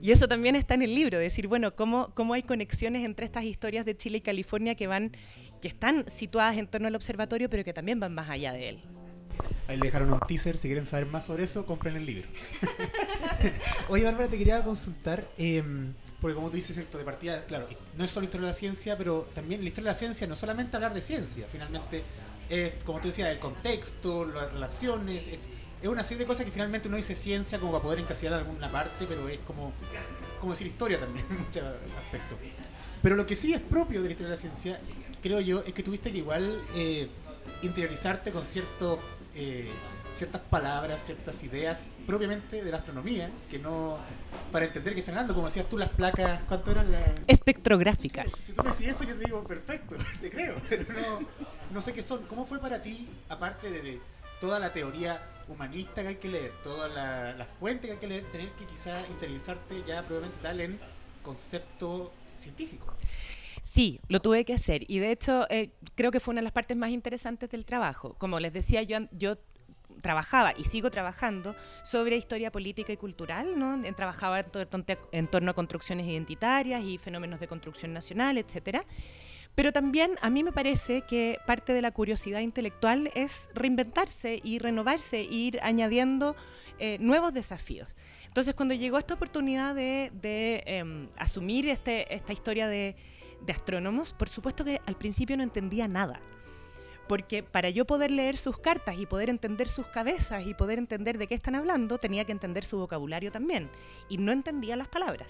[0.00, 3.44] Y eso también está en el libro, decir, bueno, cómo, cómo hay conexiones entre estas
[3.44, 5.12] historias de Chile y California que van,
[5.60, 8.82] que están situadas en torno al observatorio, pero que también van más allá de él.
[9.68, 10.58] Ahí le dejaron un teaser.
[10.58, 12.28] Si quieren saber más sobre eso, compren el libro.
[13.88, 15.28] Oye, Bárbara, te quería consultar.
[15.38, 15.62] eh,
[16.22, 17.66] porque como tú dices, cierto, de partida, claro,
[17.98, 20.36] no es solo historia de la ciencia, pero también la historia de la ciencia no
[20.36, 21.48] solamente hablar de ciencia.
[21.50, 22.04] Finalmente,
[22.48, 25.26] es, como tú decías, el contexto, las relaciones.
[25.26, 25.50] Es,
[25.82, 28.70] es una serie de cosas que finalmente uno dice ciencia como para poder encasillar alguna
[28.70, 29.72] parte, pero es como,
[30.40, 31.62] como decir historia también en muchos
[32.04, 32.38] aspectos.
[33.02, 34.80] Pero lo que sí es propio de la historia de la ciencia,
[35.20, 37.08] creo yo, es que tuviste que igual eh,
[37.62, 39.00] interiorizarte con ciertos,
[39.34, 39.72] eh,
[40.14, 43.98] ciertas palabras, ciertas ideas propiamente de la astronomía, que no,
[44.52, 47.10] para entender qué están hablando, como decías tú, las placas, ¿cuánto eran las...?
[47.26, 48.30] Espectrográficas.
[48.30, 51.28] Si tú me decís eso, yo te digo, perfecto, te creo, pero no,
[51.72, 52.24] no sé qué son.
[52.26, 54.00] ¿Cómo fue para ti, aparte de, de
[54.42, 58.08] toda la teoría humanista que hay que leer, toda la, la fuente que hay que
[58.08, 60.80] leer, tener que quizá interiorizarte ya probablemente tal en
[61.22, 62.92] concepto científico?
[63.62, 64.82] Sí, lo tuve que hacer.
[64.90, 68.16] Y de hecho, eh, creo que fue una de las partes más interesantes del trabajo.
[68.18, 69.36] Como les decía, yo, yo
[70.00, 73.80] trabajaba y sigo trabajando sobre historia política y cultural, ¿no?
[73.94, 74.44] Trabajaba
[75.12, 78.84] en torno a construcciones identitarias y fenómenos de construcción nacional, etcétera.
[79.54, 84.58] Pero también a mí me parece que parte de la curiosidad intelectual es reinventarse y
[84.58, 86.36] renovarse, e ir añadiendo
[86.78, 87.88] eh, nuevos desafíos.
[88.26, 92.96] Entonces, cuando llegó esta oportunidad de, em, asumir este, esta historia de,
[93.44, 96.20] de astrónomos, por supuesto que al principio no entendía nada.
[97.08, 101.18] Porque para yo poder leer sus cartas y poder entender sus cabezas y poder entender
[101.18, 103.68] de qué están hablando, tenía que entender su vocabulario también.
[104.08, 105.28] Y no entendía las palabras.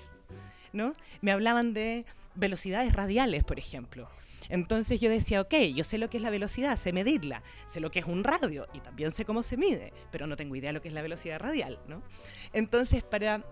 [0.72, 0.94] ¿no?
[1.20, 2.04] Me hablaban de
[2.35, 4.09] velocidades radiales, por ejemplo.
[4.49, 7.90] Entonces yo decía, ok, yo sé lo que es la velocidad, sé medirla, sé lo
[7.90, 10.75] que es un radio y también sé cómo se mide, pero no tengo idea de
[10.75, 12.03] lo que es la velocidad radial, ¿no?
[12.53, 13.45] Entonces para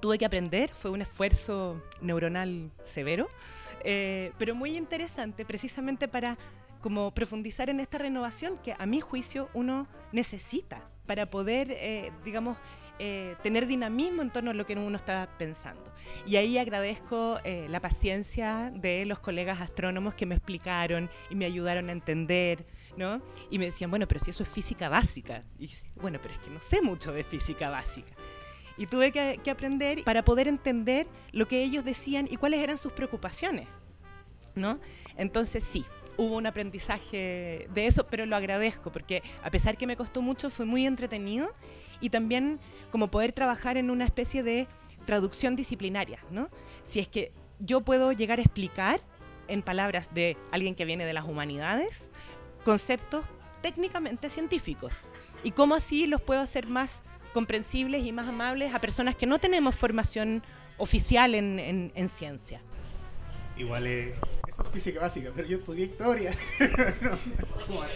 [0.00, 3.28] tuve que aprender, fue un esfuerzo neuronal severo,
[3.82, 6.38] eh, pero muy interesante precisamente para
[6.80, 12.56] como profundizar en esta renovación que a mi juicio uno necesita para poder, eh, digamos,
[13.02, 15.90] eh, tener dinamismo en torno a lo que uno está pensando.
[16.26, 21.46] Y ahí agradezco eh, la paciencia de los colegas astrónomos que me explicaron y me
[21.46, 22.66] ayudaron a entender,
[22.98, 23.22] ¿no?
[23.50, 25.44] Y me decían, bueno, pero si eso es física básica.
[25.58, 28.12] Y bueno, pero es que no sé mucho de física básica.
[28.76, 32.76] Y tuve que, que aprender para poder entender lo que ellos decían y cuáles eran
[32.76, 33.66] sus preocupaciones,
[34.54, 34.78] ¿no?
[35.16, 35.86] Entonces sí,
[36.18, 40.50] hubo un aprendizaje de eso, pero lo agradezco porque a pesar que me costó mucho,
[40.50, 41.54] fue muy entretenido
[42.00, 42.58] y también
[42.90, 44.66] como poder trabajar en una especie de
[45.06, 46.48] traducción disciplinaria, ¿no?
[46.84, 49.00] Si es que yo puedo llegar a explicar
[49.48, 52.08] en palabras de alguien que viene de las humanidades
[52.64, 53.24] conceptos
[53.62, 54.92] técnicamente científicos
[55.42, 57.00] y cómo así los puedo hacer más
[57.32, 60.42] comprensibles y más amables a personas que no tenemos formación
[60.78, 62.60] oficial en, en- en ciencia.
[63.56, 64.14] Igual es,
[64.48, 66.32] eso es física básica, pero yo estudié historia.
[67.02, 67.18] No,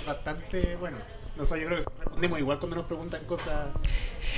[0.07, 0.99] bastante, bueno,
[1.37, 3.73] no sé, yo creo que respondemos igual cuando nos preguntan cosas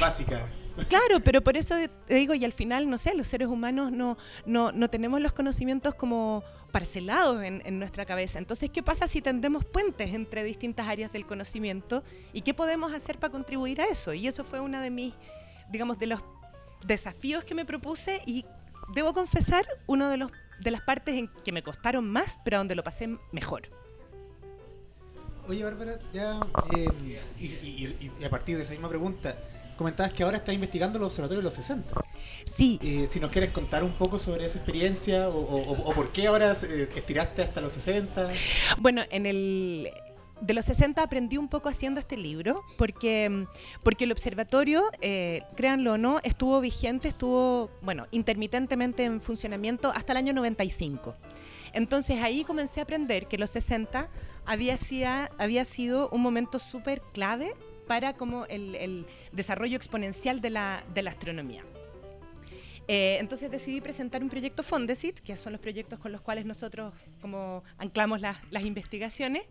[0.01, 0.43] básicas.
[0.89, 1.75] Claro, pero por eso
[2.07, 5.33] te digo, y al final, no sé, los seres humanos no, no, no tenemos los
[5.33, 8.39] conocimientos como parcelados en, en nuestra cabeza.
[8.39, 12.05] Entonces, ¿qué pasa si tendemos puentes entre distintas áreas del conocimiento?
[12.35, 14.13] ¿Y qué podemos hacer para contribuir a eso?
[14.13, 15.15] Y eso fue una de mis,
[15.71, 16.21] digamos, de los
[16.85, 18.45] desafíos que me propuse y
[18.95, 20.31] debo confesar, uno de los
[20.61, 23.69] de las partes en que me costaron más, pero donde lo pasé mejor.
[25.49, 26.41] Oye, Bárbara, ya,
[26.77, 26.89] eh,
[27.39, 29.37] y, y- y- y a partir de esa misma pregunta,
[29.77, 31.89] comentabas que ahora estás investigando el observatorio de los 60.
[32.45, 36.11] Sí, Eh, si nos quieres contar un poco sobre esa experiencia o, o- o por
[36.11, 38.29] qué ahora eh, estiraste hasta los 60.
[38.79, 39.91] Bueno, en el
[40.41, 43.47] de los 60 aprendí un poco haciendo este libro, porque,
[43.83, 50.13] porque el observatorio, eh, créanlo o no, estuvo vigente, estuvo, bueno, intermitentemente en funcionamiento hasta
[50.13, 51.15] el año 95.
[51.73, 54.09] Entonces ahí comencé a aprender que los 60
[54.47, 57.55] había, sia- había sido un momento súper clave
[57.87, 61.65] para como el, el desarrollo exponencial de la, de la astronomía.
[62.89, 66.95] Eh, entonces decidí presentar un proyecto Fondesit, que son los proyectos con los cuales nosotros
[67.21, 69.43] como anclamos las, las investigaciones,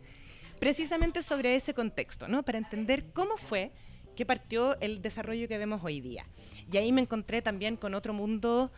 [0.60, 2.44] precisamente sobre ese contexto, ¿no?
[2.44, 3.72] para entender cómo fue
[4.16, 6.26] que partió el desarrollo que vemos hoy día.
[6.72, 8.72] Y ahí me encontré también con otro mundo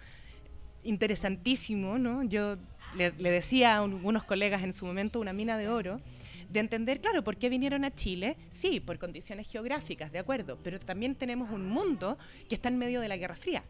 [0.83, 2.23] interesantísimo, ¿no?
[2.23, 2.57] Yo
[2.95, 6.01] le, decía a algunos colegas en su momento una mina de oro,
[6.49, 10.79] de entender, claro, por qué vinieron a Chile, sí, por condiciones geográficas, de acuerdo, pero
[10.79, 13.63] también tenemos un mundo que está en medio de la Guerra Fría.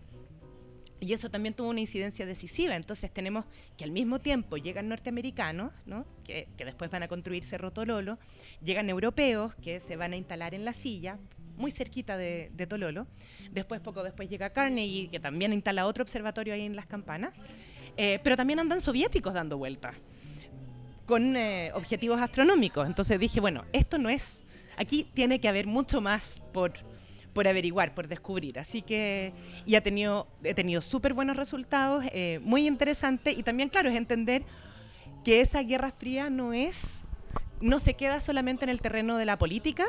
[1.00, 2.76] Y eso también tuvo una incidencia decisiva.
[2.76, 3.46] Entonces tenemos
[3.78, 6.08] que al mismo tiempo llegan norteamericanos, ¿no?
[6.24, 8.18] que, que después van a construir Cerro Tololo,
[8.64, 11.20] llegan europeos que se van a instalar en la silla,
[11.56, 13.08] muy cerquita de, de Tololo.
[13.52, 17.34] Después, poco después, llega Carnegie, que también instala otro observatorio ahí en las campanas.
[17.98, 19.96] Eh, pero también andan soviéticos dando vueltas
[21.08, 22.86] con eh, objetivos astronómicos.
[22.86, 24.40] Entonces dije, bueno, esto no es,
[24.76, 26.74] aquí tiene que haber mucho más por,
[27.34, 28.60] por averiguar, por descubrir.
[28.60, 29.34] Así que,
[29.66, 33.96] y ha tenido, he tenido súper buenos resultados, eh, muy interesante, y también, claro, es
[33.96, 34.44] entender
[35.24, 37.06] que esa Guerra Fría no es,
[37.62, 39.86] no se queda solamente en el terreno de la política,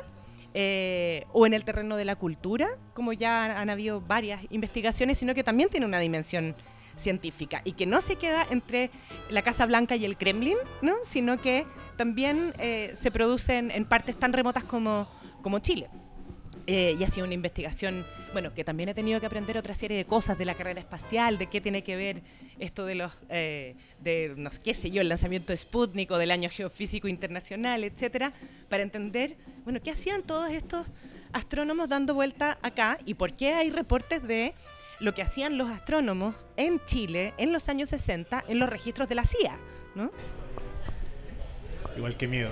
[0.55, 5.19] eh, o en el terreno de la cultura, como ya han, han habido varias investigaciones,
[5.19, 6.55] sino que también tiene una dimensión
[6.99, 8.91] científica y que no se queda entre
[9.31, 10.95] la Casa Blanca y el Kremlin, ¿no?
[11.03, 15.09] sino que también eh, se producen en partes tan remotas como,
[15.43, 15.89] como Chile.
[16.71, 19.97] Eh, y ha sido una investigación, bueno, que también he tenido que aprender otra serie
[19.97, 22.23] de cosas de la carrera espacial, de qué tiene que ver
[22.59, 26.19] esto de los, eh, de, no sé, qué sé yo, el lanzamiento de Sputnik o
[26.19, 28.35] del Año Geofísico Internacional, etcétera,
[28.69, 30.87] para entender, bueno, qué hacían todos estos
[31.33, 34.53] astrónomos dando vuelta acá y por qué hay reportes de
[35.01, 39.15] lo que hacían los astrónomos en Chile en los años 60 en los registros de
[39.15, 39.59] la CIA,
[39.95, 40.11] ¿no?
[41.97, 42.51] Igual que miedo.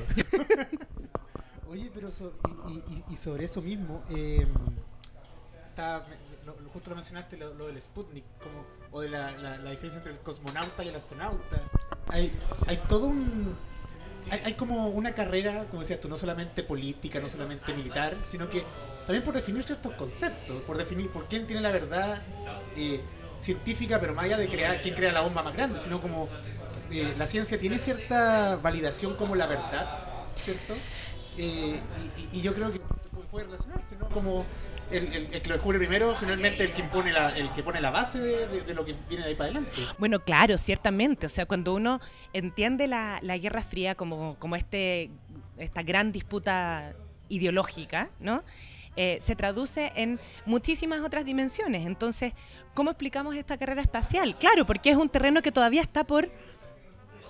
[1.69, 2.33] Oye, pero so-
[2.69, 4.47] y, y- y sobre eso mismo, eh,
[6.45, 9.99] lo- justo lo mencionaste, lo, lo del Sputnik, como, o de la, la- la diferencia
[9.99, 11.61] entre el cosmonauta y el astronauta.
[12.09, 12.33] Hay,
[12.67, 13.57] hay todo un...
[14.29, 18.49] Hay, hay como una carrera, como decías tú, no solamente política, no solamente militar, sino
[18.49, 18.73] que
[19.05, 22.27] también por definir ciertos conceptos, por definir por quién tiene la verdad
[22.75, 26.35] eh, científica, pero más allá de crear quién crea la bomba más grande, sino como
[26.91, 29.93] eh, la ciencia tiene cierta validación como la verdad,
[30.35, 30.85] ¿cierto?
[31.37, 32.81] Eh, y, y- yo creo que
[33.37, 34.09] puede relacionarse, ¿no?
[34.09, 34.47] Como
[34.91, 37.81] el, el- el que lo descubre primero, finalmente el que impone la, el que pone
[37.81, 39.73] la base de, de- de lo que viene de ahí para adelante.
[39.99, 41.27] Bueno, claro, ciertamente.
[41.27, 42.01] O sea, cuando uno
[42.33, 45.11] entiende la, la Guerra Fría como, como este,
[45.59, 46.95] esta gran disputa
[47.29, 48.43] ideológica, ¿no?
[48.99, 51.85] Eh, se traduce en muchísimas otras dimensiones.
[51.87, 52.33] Entonces,
[52.73, 54.39] ¿cómo explicamos esta carrera espacial?
[54.39, 56.31] Claro, porque es un terreno que todavía está por,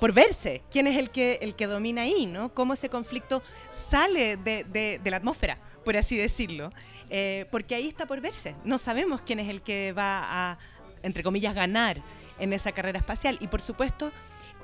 [0.00, 0.62] por verse.
[0.70, 2.26] ¿Quién es el que, el que domina ahí?
[2.26, 2.52] ¿no?
[2.54, 6.70] ¿Cómo ese conflicto sale de, de- la atmósfera, por así decirlo?
[7.10, 8.54] Eh, porque ahí está por verse.
[8.64, 10.58] No sabemos quién es el que va a,
[11.02, 12.02] entre comillas, ganar
[12.38, 13.38] en esa carrera espacial.
[13.40, 14.12] Y por supuesto,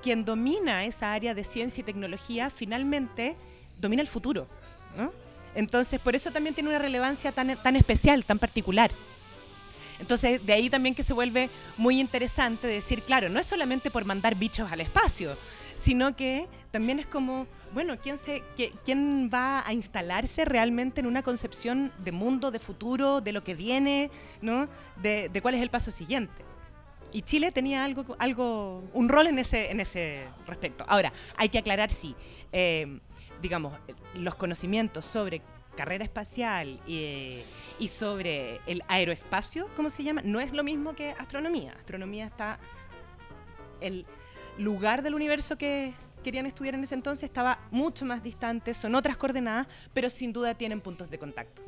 [0.02, 3.36] quien domina esa área de ciencia y tecnología finalmente
[3.78, 4.48] domina el futuro.
[4.96, 5.12] ¿no?
[5.54, 8.90] Entonces, por eso también tiene una relevancia tan, tan especial, tan particular.
[9.98, 14.04] Entonces, de ahí también que se vuelve muy interesante decir, claro, no es solamente por
[14.04, 15.36] mandar bichos al espacio,
[15.76, 18.42] sino que también es como, bueno, ¿quién, se,
[18.84, 23.54] quién va a instalarse realmente en una concepción de mundo, de futuro, de lo que
[23.54, 24.68] viene, ¿no?
[25.02, 26.44] De, de cuál es el paso siguiente.
[27.12, 30.84] Y Chile tenía algo, algo, un rol en ese, en ese respecto.
[30.88, 32.14] Ahora, hay que aclarar si,
[32.52, 33.00] eh,
[33.42, 33.74] digamos,
[34.14, 35.42] los conocimientos sobre
[35.76, 37.42] carrera espacial y,
[37.88, 40.22] sobre el aeroespacio, ¿cómo se llama?
[40.24, 41.72] No es lo mismo que astronomía.
[41.72, 42.58] Astronomía está,
[43.80, 44.06] el
[44.58, 49.16] lugar del universo que querían estudiar en ese entonces estaba mucho más distante, son otras
[49.16, 51.62] coordenadas, pero sin duda tienen puntos de contacto.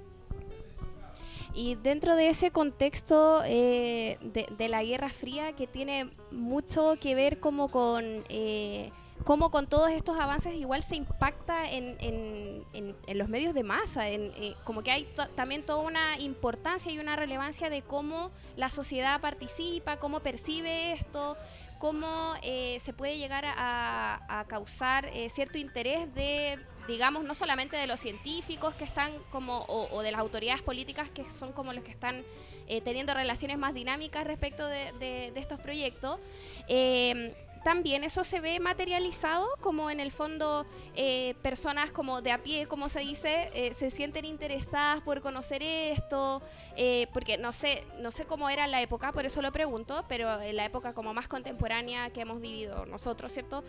[1.52, 7.14] Y dentro de ese contexto eh, de, de la Guerra Fría, que tiene mucho que
[7.14, 8.90] ver como con eh,
[9.24, 13.62] cómo con todos estos avances igual se impacta en, en- en- en los medios de
[13.62, 18.70] masa, eh, como que hay también toda una importancia y una relevancia de cómo la
[18.70, 21.36] sociedad participa, cómo percibe esto,
[21.78, 27.86] cómo eh, se puede llegar a, causar eh, cierto interés de, digamos, no solamente de
[27.86, 31.82] los científicos que están como, o, o de las autoridades políticas que son como los
[31.82, 32.22] que están
[32.68, 36.20] eh, teniendo relaciones más dinámicas respecto de- de estos proyectos.
[37.64, 42.66] También eso se ve materializado como en el fondo eh, personas como de a pie,
[42.66, 46.42] como se dice, eh, se sienten interesadas por conocer esto,
[46.76, 50.42] eh, porque no sé, no sé cómo era la época, por eso lo pregunto, pero
[50.42, 53.64] en la época como más contemporánea que hemos vivido nosotros, ¿cierto?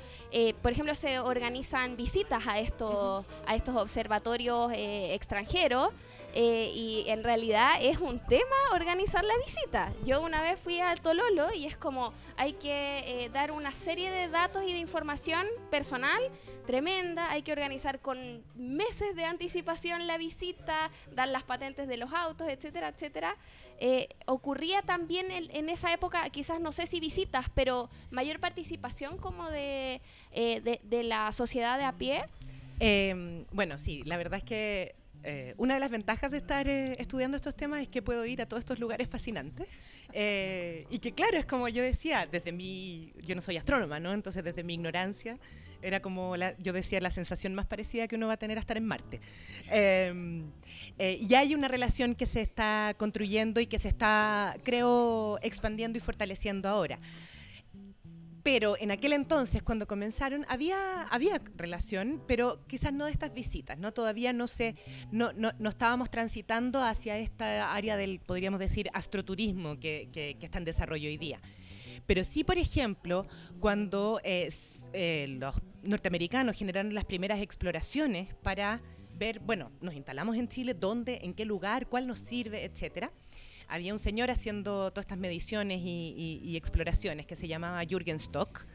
[0.61, 5.91] Por ejemplo, se organizan visitas a estos, a estos observatorios extranjeros.
[6.37, 9.93] Eh, y en realidad es un tema organizar la visita.
[10.03, 14.11] Yo una vez fui al Tololo y es como hay que eh, dar una serie
[14.11, 16.21] de datos y de información personal
[16.67, 22.11] tremenda, hay que organizar con meses de anticipación la visita, dar las patentes de los
[22.11, 23.37] autos, etcétera, etcétera.
[23.79, 29.49] Eh, ocurría también en, esa época, quizás no sé si visitas, pero mayor participación como
[29.51, 30.01] de,
[30.33, 32.25] de, la sociedad de a pie.
[32.81, 34.95] Eh, bueno, sí, la verdad es que
[35.25, 38.41] eh, una de las ventajas de estar eh, estudiando estos temas es que puedo ir
[38.41, 39.67] a todos estos lugares fascinantes.
[40.13, 44.13] eh, y que claro, es como yo decía, desde mi, yo no soy astrónoma, ¿no?
[44.13, 45.37] Entonces desde mi ignorancia
[45.81, 48.61] era como, la- yo decía, la sensación más parecida que uno va a tener a
[48.61, 49.19] estar en Marte.
[49.71, 55.97] Eh, y hay una relación que se está construyendo y que se está, creo, expandiendo
[55.97, 56.99] y fortaleciendo ahora.
[58.45, 63.79] Pero en aquel entonces, cuando comenzaron, había, había relación, pero quizás no de estas visitas,
[63.79, 63.91] ¿no?
[63.91, 64.75] Todavía no, se,
[65.11, 70.59] no, no, no estábamos transitando hacia esta área del, podríamos decir, astroturismo que, que- está
[70.59, 71.41] en desarrollo hoy día.
[72.05, 73.25] Pero sí, por ejemplo,
[73.59, 74.47] cuando eh,
[74.93, 78.79] eh, los norteamericanos generaron las primeras exploraciones para
[79.17, 83.11] ver, bueno, nos instalamos en Chile, dónde, en qué lugar, cuál nos sirve, etcétera
[83.67, 88.65] había un señor haciendo todas estas mediciones y, exploraciones que se llamaba Jürgen Stock,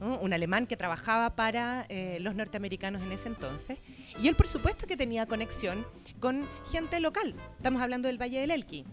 [0.00, 3.78] un alemán que trabajaba para eh, los norteamericanos en ese entonces.
[4.20, 5.86] Y él, por supuesto, que tenía conexión
[6.20, 7.34] con gente local.
[7.56, 8.84] Estamos hablando del Valle del Elqui.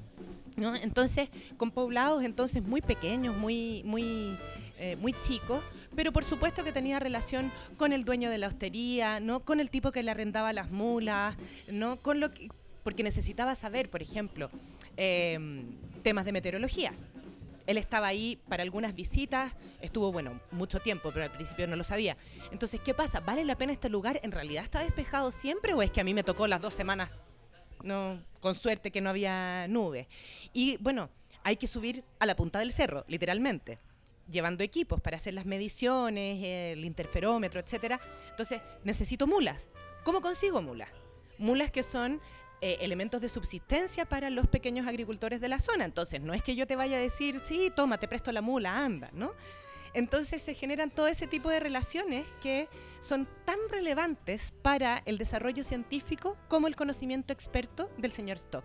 [0.57, 4.37] Entonces, con poblados entonces muy pequeños, muy, muy,
[4.77, 5.63] eh, muy chicos,
[5.95, 9.41] pero por supuesto que tenía relación con el dueño de la hostería, ¿no?
[9.41, 11.35] con el tipo que le arrendaba las mulas,
[11.71, 11.97] ¿no?
[12.01, 12.49] con lo que,
[12.83, 14.49] porque necesitaba saber, por ejemplo,
[14.97, 15.39] eh,
[16.03, 16.93] temas de meteorología.
[17.65, 21.83] Él estaba ahí para algunas visitas, estuvo, bueno, mucho tiempo, pero al principio no lo
[21.83, 22.17] sabía.
[22.51, 23.21] Entonces, ¿qué pasa?
[23.21, 24.19] ¿Vale la pena este lugar?
[24.23, 27.09] ¿En realidad está despejado siempre o es que a mí me tocó las dos semanas,
[27.81, 30.07] no, con suerte que no había nubes?
[30.51, 31.09] Y bueno,
[31.43, 33.79] hay que subir a la punta del cerro, literalmente,
[34.29, 37.99] llevando equipos para hacer las mediciones, el interferómetro, etcétera.
[38.29, 39.69] Entonces, necesito mulas.
[40.03, 40.89] ¿Cómo consigo mulas?
[41.37, 42.21] Mulas que son
[42.65, 45.83] eh, elementos de subsistencia para los pequeños agricultores de la zona.
[45.83, 48.85] Entonces, no es que yo te vaya a decir, sí, toma, te presto la mula,
[48.85, 49.33] anda, ¿no?
[49.93, 52.69] Entonces se generan todo ese tipo de relaciones que
[53.01, 58.63] son tan relevantes para el desarrollo científico como el conocimiento experto del señor Stock.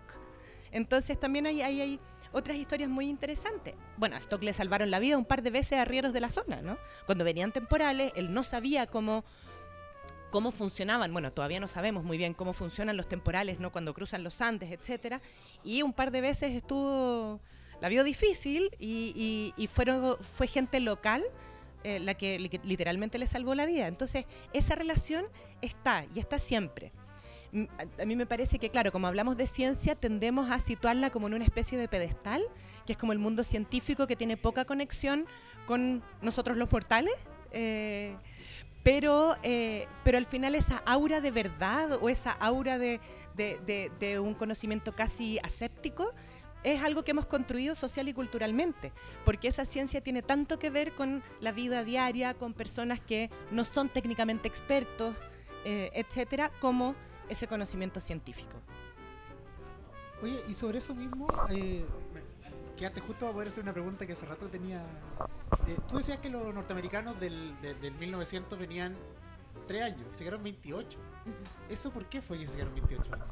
[0.71, 1.99] Entonces también hay, hay, hay
[2.31, 3.75] otras historias muy interesantes.
[3.97, 6.29] Bueno, a Stock le salvaron la vida un par de veces a arrieros de la
[6.29, 6.77] zona, ¿no?
[7.05, 9.25] Cuando venían temporales, él no sabía cómo
[10.29, 13.71] cómo funcionaban, bueno, todavía no sabemos muy bien cómo funcionan los temporales, ¿no?
[13.71, 15.21] Cuando cruzan los Andes, etcétera,
[15.63, 17.39] y un par de veces estuvo,
[17.81, 21.23] la vio difícil y, y- y fueron, fue gente local
[21.83, 23.87] eh, la que li- literalmente le salvó la vida.
[23.87, 25.25] Entonces, esa relación
[25.61, 26.91] está y está siempre.
[27.53, 27.63] Mm,
[27.97, 31.27] A, a mí me parece que, claro, como hablamos de ciencia, tendemos a situarla como
[31.27, 32.43] en una especie de pedestal,
[32.85, 35.25] que es como el mundo científico que tiene poca conexión
[35.65, 37.13] con nosotros los mortales.
[37.51, 38.15] eh,
[38.89, 42.99] pero, eh, pero al final esa aura de verdad o esa aura de,
[44.19, 46.11] un conocimiento casi aséptico
[46.63, 48.91] es algo que hemos construido social y culturalmente,
[49.25, 53.63] porque esa ciencia tiene tanto que ver con la vida diaria, con personas que no
[53.63, 55.15] son técnicamente expertos,
[55.65, 56.95] eh, etcétera, como
[57.29, 58.59] ese conocimiento científico.
[60.23, 61.85] Oye, y sobre eso mismo, eh,
[62.79, 64.81] quedaste justo a poder hacer una pregunta que hace rato tenía.
[65.67, 68.95] Eh, tú decías que los norteamericanos del, de- del 1900 venían
[69.67, 70.97] 3 años, se quedaron 28.
[71.69, 73.27] ¿Eso por qué fue que se quedaron 28 años?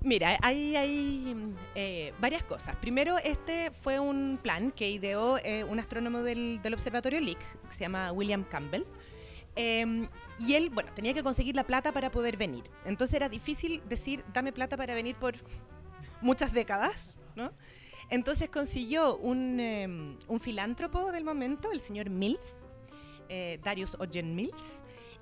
[0.00, 2.76] Mira, hay, hay eh, varias cosas.
[2.76, 7.72] Primero, este fue un plan que ideó eh, un astrónomo del, del Observatorio Lick, que
[7.74, 8.84] se llama William Campbell.
[9.56, 10.08] Eh,
[10.38, 12.62] y él, bueno, tenía que conseguir la plata para poder venir.
[12.84, 15.34] Entonces era difícil decir, dame plata para venir por
[16.20, 17.50] muchas décadas, ¿no?
[18.10, 19.86] Entonces consiguió un, eh,
[20.28, 22.54] un filántropo del momento, el señor Mills,
[23.28, 24.62] eh, Darius Ogden Mills,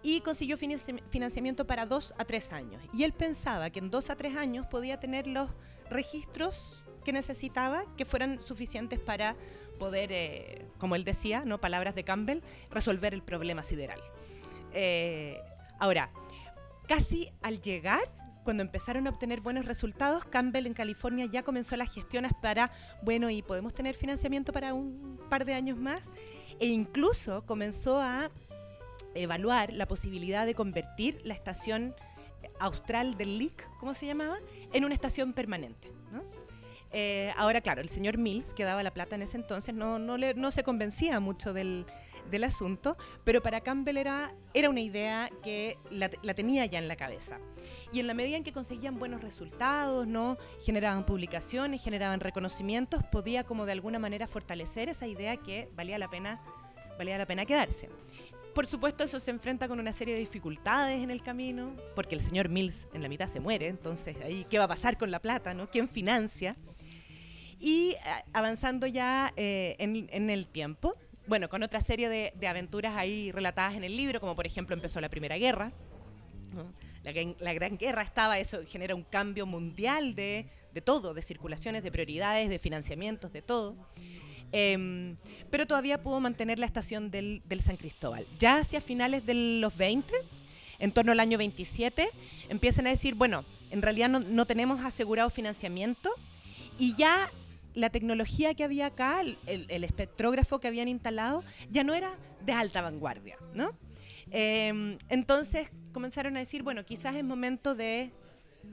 [0.02, 2.80] y consiguió financi- financiamiento para dos a tres años.
[2.92, 5.50] Y él pensaba que en dos a tres años podía tener los
[5.90, 9.36] registros que necesitaba que fueran suficientes para
[9.78, 14.00] poder, eh, como él decía, no palabras de Campbell, resolver el problema sideral.
[14.72, 15.40] Eh,
[15.78, 16.10] ahora,
[16.86, 18.00] casi al llegar,
[18.46, 22.70] cuando empezaron a obtener buenos resultados, Campbell en California ya comenzó las gestiones para,
[23.02, 26.00] bueno, y podemos tener financiamiento para un par de años más,
[26.60, 28.30] e incluso comenzó a
[29.16, 31.94] evaluar la posibilidad de convertir la estación
[32.60, 34.38] austral del LIC, ¿cómo se llamaba?,
[34.72, 35.90] en una estación permanente.
[36.12, 36.22] ¿no?
[36.92, 40.16] Eh, ahora, claro, el señor Mills, que daba la plata en ese entonces, no, no,
[40.16, 41.84] le- no se convencía mucho del,
[42.30, 46.96] del asunto, pero para Campbell era, era una idea que la, tenía ya en la
[46.96, 47.38] cabeza.
[47.92, 50.36] Y en la medida en que conseguían buenos resultados, ¿no?
[50.62, 56.08] generaban publicaciones, generaban reconocimientos, podía como de alguna manera fortalecer esa idea que valía la
[56.08, 56.40] pena,
[56.98, 57.88] valía la pena quedarse.
[58.54, 62.22] Por supuesto, eso se enfrenta con una serie de dificultades en el camino, porque el
[62.22, 65.20] señor Mills en la mitad se muere, entonces ahí, ¿qué va a pasar con la
[65.20, 65.52] plata?
[65.52, 65.68] ¿no?
[65.68, 66.56] ¿Quién financia?
[67.60, 67.98] Y eh,
[68.32, 70.96] avanzando ya eh, en el tiempo,
[71.26, 75.00] bueno, con otra serie de, aventuras ahí relatadas en el libro, como por ejemplo empezó
[75.00, 75.72] la Primera Guerra,
[76.54, 76.72] ¿no?
[77.02, 80.46] La, gran, la Gran Guerra estaba, eso genera un cambio mundial de,
[80.84, 83.76] todo, de circulaciones, de prioridades, de financiamientos, de todo.
[84.52, 85.16] Em,
[85.50, 88.26] pero todavía pudo mantener la estación del, del San Cristóbal.
[88.38, 90.12] Ya hacia finales de los 20,
[90.78, 92.08] en torno al año 27,
[92.48, 96.10] empiezan a decir, bueno, en realidad no, no tenemos asegurado financiamiento
[96.78, 97.30] y ya
[97.76, 102.14] la tecnología que había acá, el, el- espectrógrafo que habían instalado, ya no era
[102.44, 103.70] de alta vanguardia, ¿no?
[104.32, 108.10] Em, entonces comenzaron a decir, bueno, quizás es momento de,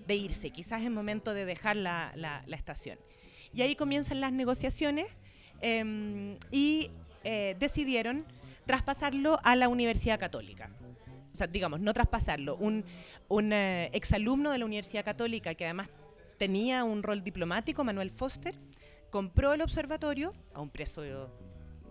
[0.08, 2.98] de irse, quizás es momento de dejar la, la- la estación.
[3.54, 5.06] Y ahí comienzan las negociaciones
[5.62, 6.90] em, y
[7.24, 8.26] eh, decidieron
[8.66, 10.70] traspasarlo a la Universidad Católica.
[11.34, 12.56] O sea, digamos, no traspasarlo.
[12.56, 12.84] Un,
[13.28, 15.90] un eh, exalumno de la Universidad Católica que además
[16.38, 18.56] tenía un rol diplomático, Manuel Foster,
[19.14, 21.30] compró el observatorio a un precio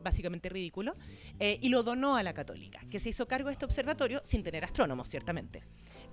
[0.02, 0.96] básicamente ridículo
[1.38, 4.42] eh, y lo donó a la Católica, que se hizo cargo de este observatorio sin
[4.42, 5.62] tener astrónomos, ciertamente.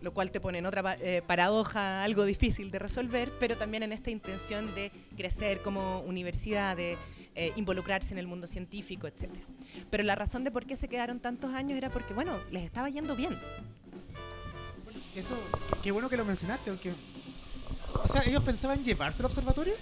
[0.01, 3.91] Lo cual te pone en otra eh, paradoja algo difícil de resolver, pero también en
[3.91, 6.95] esta intención de crecer como universidad, de
[7.33, 9.31] eh, involucrarse en el mundo científico, etc.
[9.89, 12.87] Pero la razón de por qué se quedaron tantos años era porque, bueno, les estaba
[12.87, 13.35] yendo bien.
[15.15, 15.35] Eso,
[15.81, 16.93] qué bueno que lo mencionaste, porque.
[17.95, 19.73] O sea, ellos pensaban llevarse el observatorio.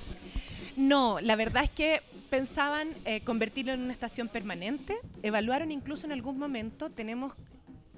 [0.77, 4.95] No, la verdad es que pensaban eh, convertirlo en una estación permanente.
[5.23, 7.33] Evaluaron incluso en algún momento, tenemos,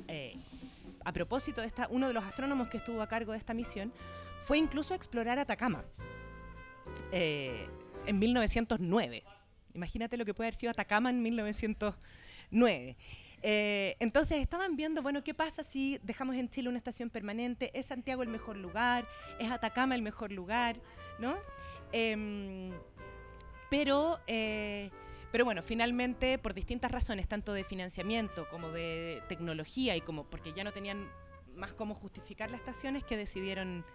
[0.08, 0.38] eh,
[1.04, 3.92] a propósito de esta, uno de los astrónomos que estuvo a cargo de esta misión,
[4.44, 5.84] fue incluso a explorar Atacama
[7.12, 7.68] eh,
[8.06, 9.24] en 1909.
[9.74, 12.96] Imagínate lo que puede haber sido Atacama en 1909.
[13.42, 17.72] Eh, entonces estaban viendo, bueno, ¿qué pasa si dejamos en Chile una estación permanente?
[17.78, 19.06] ¿Es Santiago el mejor lugar?
[19.38, 20.78] ¿Es Atacama el mejor lugar?
[21.20, 21.36] ¿No?
[21.92, 22.72] Em,
[23.70, 24.90] pero, eh,
[25.32, 30.54] pero bueno, finalmente, por distintas razones, tanto de financiamiento como de tecnología y como porque
[30.54, 31.08] ya no tenían
[31.56, 33.86] más cómo justificar las estaciones, que decidieron,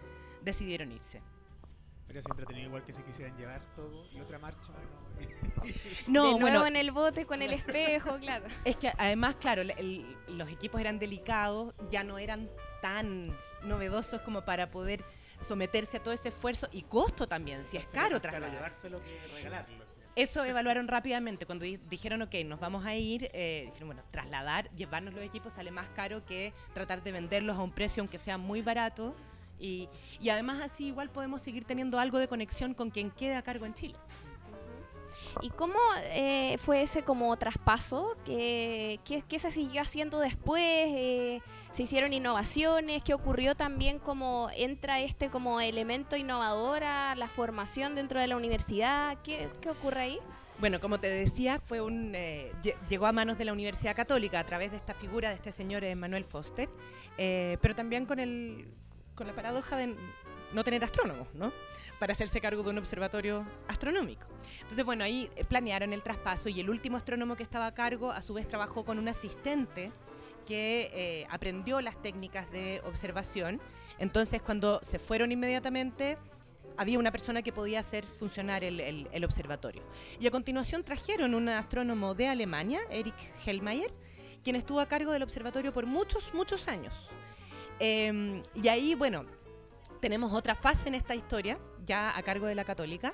[0.41, 1.21] decidieron irse.
[2.07, 4.71] Pero es entretenido igual que se quisieran llevar todo y otra marcha.
[6.07, 8.45] No, de nuevo bueno, en el bote con el espejo, claro.
[8.63, 12.49] es que además, claro, el- el- los equipos eran delicados, ya no eran
[12.81, 15.03] tan novedosos como para poder
[15.39, 18.51] someterse a todo ese esfuerzo y costo también, si es caro trasladar.
[18.51, 19.85] llevárselo que regalarlo.
[20.15, 21.45] Eso evaluaron rápidamente.
[21.45, 25.51] Cuando di- dijeron, ok, nos vamos a ir, eh, dijeron, bueno, trasladar, llevarnos los equipos
[25.53, 29.13] sale más caro que tratar de venderlos a un precio aunque sea muy barato.
[29.59, 29.89] Y,
[30.21, 33.65] y además así igual podemos seguir teniendo algo de conexión con quien quede a cargo
[33.65, 33.95] en Chile.
[35.41, 38.17] ¿Y cómo eh, fue ese como traspaso?
[38.25, 40.61] ¿Qué, qué, qué se siguió haciendo después?
[40.63, 41.41] Eh,
[41.75, 43.03] ¿Se hicieron innovaciones?
[43.03, 48.37] ¿Qué ocurrió también como entra este como elemento innovador a la formación dentro de la
[48.37, 49.17] universidad?
[49.23, 50.19] ¿Qué, qué ocurre ahí?
[50.59, 54.39] Bueno, como te decía, fue un eh, lle- llegó a manos de la Universidad Católica
[54.39, 56.69] a través de esta figura de este señor eh, Manuel Foster,
[57.17, 58.69] eh, pero también con el
[59.13, 59.93] con la paradoja de
[60.53, 61.51] no tener astrónomos, ¿no?
[61.99, 64.27] Para hacerse cargo de un observatorio astronómico.
[64.61, 68.21] Entonces, bueno, ahí planearon el traspaso y el último astrónomo que estaba a cargo, a
[68.21, 69.91] su vez, trabajó con un asistente
[70.45, 73.59] que eh, aprendió las técnicas de observación.
[73.99, 76.17] Entonces, cuando se fueron inmediatamente,
[76.77, 79.83] había una persona que podía hacer funcionar el, observatorio.
[80.19, 83.15] Y a continuación trajeron un astrónomo de Alemania, Erich
[83.45, 83.93] Hellmeier,
[84.43, 86.93] quien estuvo a cargo del observatorio por muchos, muchos años.
[87.79, 89.25] Em, y ahí, bueno,
[89.99, 93.13] tenemos otra fase en esta historia, ya a cargo de la católica,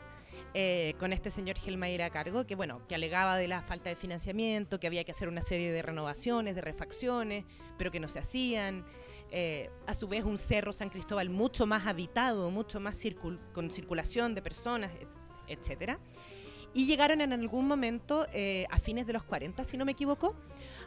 [0.54, 3.96] eh, con este señor Hellmeier a cargo, que bueno, que alegaba de la falta de
[3.96, 7.46] financiamiento, que había que hacer una serie de renovaciones, de refacciones,
[7.78, 8.86] pero que no se hacían.
[9.32, 13.72] Eh, a su vez un cerro San Cristóbal mucho más habitado, mucho más circul- con
[13.72, 15.08] circulación de personas, et-
[15.48, 16.00] etcétera.
[16.74, 20.36] Y llegaron en algún momento, eh, a fines de los 40, si no me equivoco,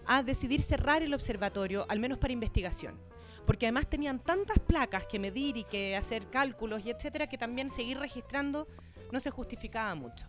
[0.06, 2.98] a decidir cerrar el observatorio, al menos para investigación.
[3.46, 7.70] Porque además tenían tantas placas que medir y que hacer cálculos y etcétera, que también
[7.70, 8.66] seguir registrando
[9.12, 10.26] no se justificaba mucho.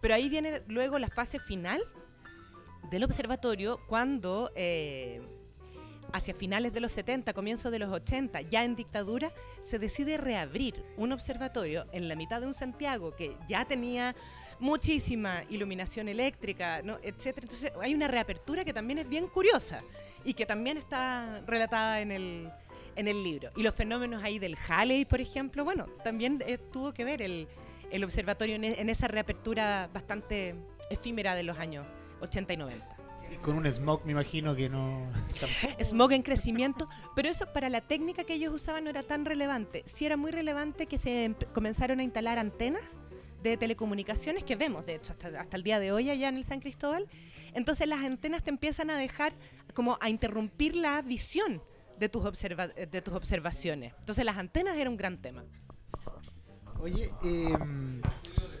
[0.00, 1.82] Pero ahí viene luego la fase final
[2.90, 5.20] del observatorio cuando eh,
[6.12, 9.32] hacia finales de los 70, comienzos de los 80, ya en dictadura,
[9.62, 14.14] se decide reabrir un observatorio en la mitad de un Santiago que ya tenía
[14.58, 16.98] muchísima iluminación eléctrica, ¿no?
[17.02, 17.44] etcétera.
[17.44, 19.82] Entonces hay una reapertura que también es bien curiosa
[20.24, 22.50] y que también está relatada en el,
[22.96, 23.50] en el libro.
[23.56, 27.48] Y los fenómenos ahí del Halley, por ejemplo, bueno, también eh, tuvo que ver el,
[27.90, 30.54] el observatorio en, e- en esa reapertura bastante
[30.90, 31.86] efímera de los años
[32.20, 32.96] 80 y 90.
[33.32, 35.04] Y con un smog me imagino que no.
[35.82, 39.82] Smog en crecimiento, pero eso para la técnica que ellos usaban no era tan relevante.
[39.84, 42.82] Sí era muy relevante que se empe- comenzaron a instalar antenas
[43.50, 46.44] de telecomunicaciones que vemos, de hecho, hasta, hasta el día de hoy allá en el
[46.44, 47.06] San Cristóbal.
[47.54, 49.32] Entonces las antenas te empiezan a dejar
[49.74, 51.62] como a interrumpir la visión
[51.98, 53.94] de tus, observa- eh, de tus observaciones.
[53.98, 55.44] Entonces las antenas era un gran tema.
[56.80, 57.10] Oye,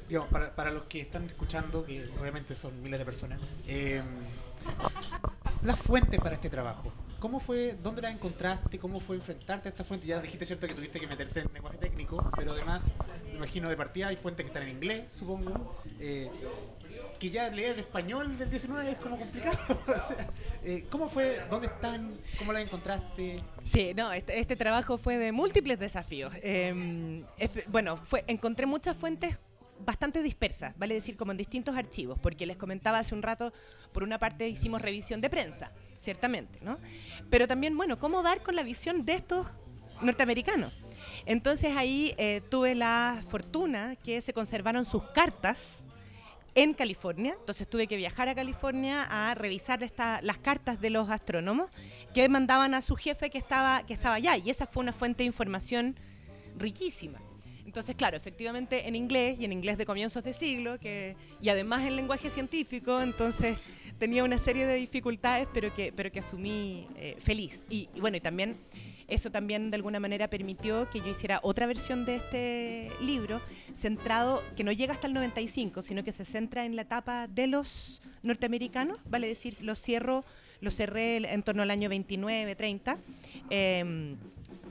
[0.08, 4.04] digamos, para, para los que están escuchando, que obviamente son miles de personas, em,
[5.62, 6.92] las fuentes para este trabajo.
[7.18, 10.06] ¿Cómo fue, dónde las encontraste, cómo fue enfrentarte a esta fuente?
[10.06, 12.92] Ya dijiste, ¿cierto?, que tuviste que meterte en lenguaje técnico, pero además,
[13.24, 15.76] me imagino de partida hay fuentes que están en inglés, supongo.
[15.98, 16.30] eh,
[17.18, 19.56] que ya leer español del 19 es como complicado.
[19.86, 20.28] O sea,
[20.62, 21.40] eh, ¿Cómo fue?
[21.50, 22.14] ¿Dónde están?
[22.38, 23.38] ¿Cómo las encontraste?
[23.64, 26.34] Sí, no, este, este trabajo fue de múltiples desafíos.
[26.42, 27.24] Eh,
[27.68, 29.38] bueno, fue, encontré muchas fuentes
[29.84, 33.52] bastante dispersas, vale decir, como en distintos archivos, porque les comentaba hace un rato,
[33.92, 35.72] por una parte hicimos revisión de prensa,
[36.06, 36.78] ciertamente, ¿no?
[37.30, 39.46] Pero también, bueno, cómo dar con la visión de estos
[40.00, 40.72] norteamericanos.
[41.26, 45.58] Entonces ahí eh, tuve la fortuna que se conservaron sus cartas
[46.54, 51.10] en California, entonces tuve que viajar a California a revisar esta- las cartas de los
[51.10, 51.68] astrónomos
[52.14, 55.18] que mandaban a su jefe que estaba, que estaba allá, y esa fue una fuente
[55.18, 55.96] de información
[56.56, 57.18] riquísima.
[57.66, 61.84] Entonces, claro, efectivamente en inglés y en inglés de comienzos de siglo, que, y además
[61.84, 63.58] en lenguaje científico, entonces
[63.98, 67.64] tenía una serie de dificultades, pero que, pero que asumí eh, feliz.
[67.68, 68.56] Y, y bueno, y también
[69.08, 73.40] eso también de alguna manera permitió que yo hiciera otra versión de este libro,
[73.74, 77.46] centrado, que no llega hasta el 95, sino que se centra en la etapa de
[77.46, 80.24] los norteamericanos, vale decir, lo cierro,
[80.60, 82.98] lo cerré en torno al año 29, 30,
[83.50, 84.16] em,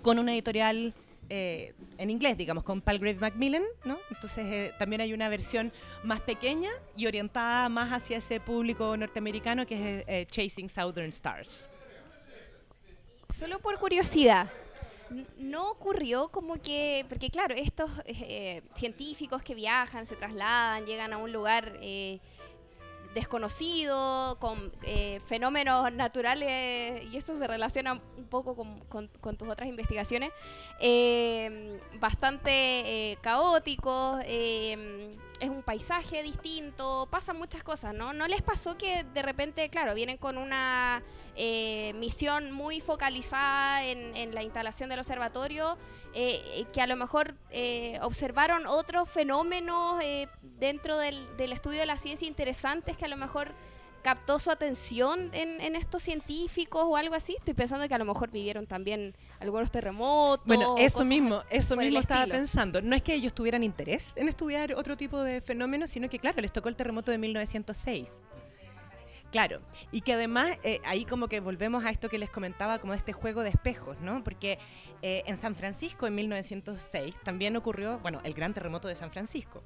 [0.02, 0.94] con una editorial
[1.30, 3.98] eh, en inglés, digamos, con Palgrave Macmillan, ¿no?
[4.12, 5.72] Entonces eh, también hay una versión
[6.04, 11.70] más pequeña y orientada más hacia ese público norteamericano que es eh, Chasing Southern Stars.
[13.30, 14.50] Solo por curiosidad,
[15.38, 21.18] ¿no ocurrió como que, porque claro, estos eh, científicos que viajan, se trasladan, llegan a
[21.18, 22.20] un lugar eh,
[23.16, 29.08] desconocido, con eh, fenómenos naturales, y esto se relaciona un poco con,
[29.38, 30.32] tus otras investigaciones,
[30.80, 38.14] eh, bastante eh, caóticos, eh, es un paisaje distinto, pasan muchas cosas, ¿no?
[38.14, 41.04] ¿No les pasó que de repente, claro, vienen con una
[41.36, 45.78] eh, misión muy focalizada en, en la instalación del observatorio,
[46.14, 51.86] eh, que a lo mejor eh, observaron otros fenómenos eh, dentro del, del estudio de
[51.86, 53.52] la ciencia interesantes que a lo mejor
[54.06, 57.36] captó su atención en, en estos científicos o algo así.
[57.40, 60.46] Estoy pensando que a lo mejor vivieron también algunos terremotos.
[60.46, 62.38] Bueno, eso mismo, eso mismo estaba estilo.
[62.38, 62.84] pensando.
[62.84, 66.40] No es que ellos tuvieran interés en estudiar otro tipo de fenómenos, sino que, claro,
[66.40, 68.12] les tocó el terremoto de 1906.
[69.32, 69.60] Claro,
[69.92, 73.12] y que además eh, ahí como que volvemos a esto que les comentaba, como este
[73.12, 74.24] juego de espejos, ¿no?
[74.24, 74.60] Porque
[75.02, 79.64] eh, en San Francisco en 1906 también ocurrió, bueno, el gran terremoto de San Francisco.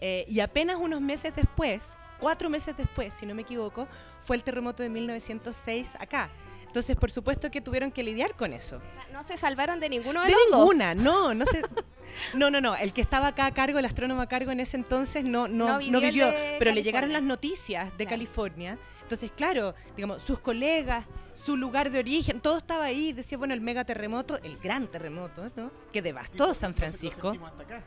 [0.00, 1.82] Eh, y apenas unos meses después,
[2.18, 3.86] cuatro meses después, si no me equivoco,
[4.24, 6.30] fue el terremoto de 1906 acá.
[6.66, 8.76] Entonces, por supuesto que tuvieron que lidiar con eso.
[8.78, 10.58] O sea, No se salvaron de ninguno de, De los dos.
[10.60, 11.62] ninguna, no, no sé.
[12.34, 12.76] No, no, no.
[12.76, 15.66] El que estaba acá a cargo, el astrónomo a cargo en ese entonces, no, no,
[15.66, 16.28] No no vivió vivió.
[16.28, 17.18] el de pero le llegaron California.
[17.20, 18.10] las noticias de Claro.
[18.10, 18.78] California.
[19.02, 23.12] Entonces, claro, digamos, sus colegas, su lugar de origen, todo estaba ahí.
[23.12, 25.70] Decía, bueno, el megaterremoto, el gran terremoto, ¿no?
[25.92, 27.30] Que devastó San Francisco.
[27.44, 27.82] hasta acá.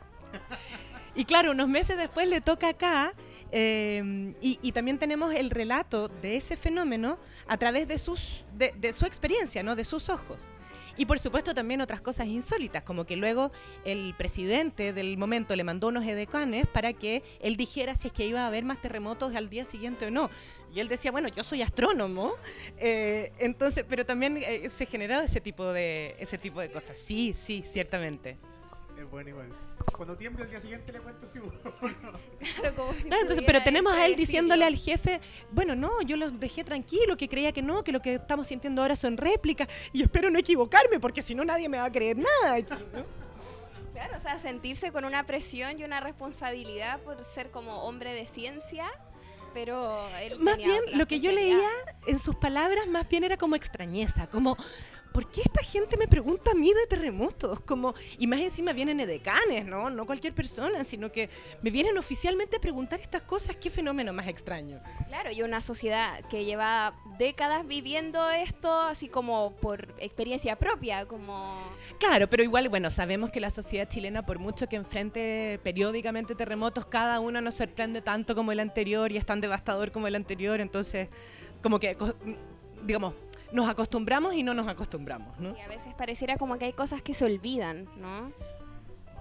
[1.14, 3.12] Y claro, unos meses después le toca acá.
[3.52, 8.72] Eh, y, y también tenemos el relato de ese fenómeno a través de, sus, de,
[8.78, 9.76] de su experiencia, ¿no?
[9.76, 10.40] de sus ojos.
[10.98, 13.52] Y por supuesto también otras cosas insólitas, como que luego
[13.84, 18.26] el presidente del momento le mandó unos edecanes para que él dijera si es que
[18.26, 20.28] iba a haber más terremotos al día siguiente o no.
[20.74, 22.34] Y él decía, bueno, yo soy astrónomo,
[22.78, 26.98] eh, entonces, pero también eh, se generaba ese tipo de ese tipo de cosas.
[26.98, 28.36] Sí, sí, ciertamente.
[28.98, 29.48] Es bueno igual.
[29.96, 31.52] Cuando tiembla el día siguiente le cuento si hubo.
[32.56, 35.20] Claro, como si Claro, entonces, pero tenemos a él diciéndole al jefe,
[35.52, 38.82] bueno, no, yo lo dejé tranquilo, que creía que no, que lo que estamos sintiendo
[38.82, 42.16] ahora son réplicas, y espero no equivocarme, porque si no nadie me va a creer
[42.16, 42.58] nada.
[42.58, 43.04] ¿no?
[43.92, 48.26] Claro, o sea, sentirse con una presión y una responsabilidad por ser como hombre de
[48.26, 48.86] ciencia,
[49.54, 51.68] pero él Más tenía bien, otra lo que yo leía
[52.06, 54.56] en sus palabras, más bien era como extrañeza, como,
[55.18, 57.58] ¿por qué esta gente me pregunta a mí de terremotos?
[57.62, 59.90] Como, y más encima vienen edecanes, ¿no?
[59.90, 61.28] No cualquier persona, sino que
[61.60, 64.80] me vienen oficialmente a preguntar estas cosas, qué fenómeno más extraño.
[65.08, 71.64] Claro, y una sociedad que lleva décadas viviendo esto así como por experiencia propia, como...
[71.98, 76.86] Claro, pero igual, bueno, sabemos que la sociedad chilena, por mucho que enfrente periódicamente terremotos,
[76.86, 80.60] cada uno nos sorprende tanto como el anterior y es tan devastador como el anterior,
[80.60, 81.08] entonces,
[81.60, 81.96] como que,
[82.84, 83.14] digamos,
[83.52, 85.56] nos acostumbramos y no nos acostumbramos, ¿no?
[85.56, 88.32] Y a veces pareciera como que hay cosas que se olvidan, ¿no?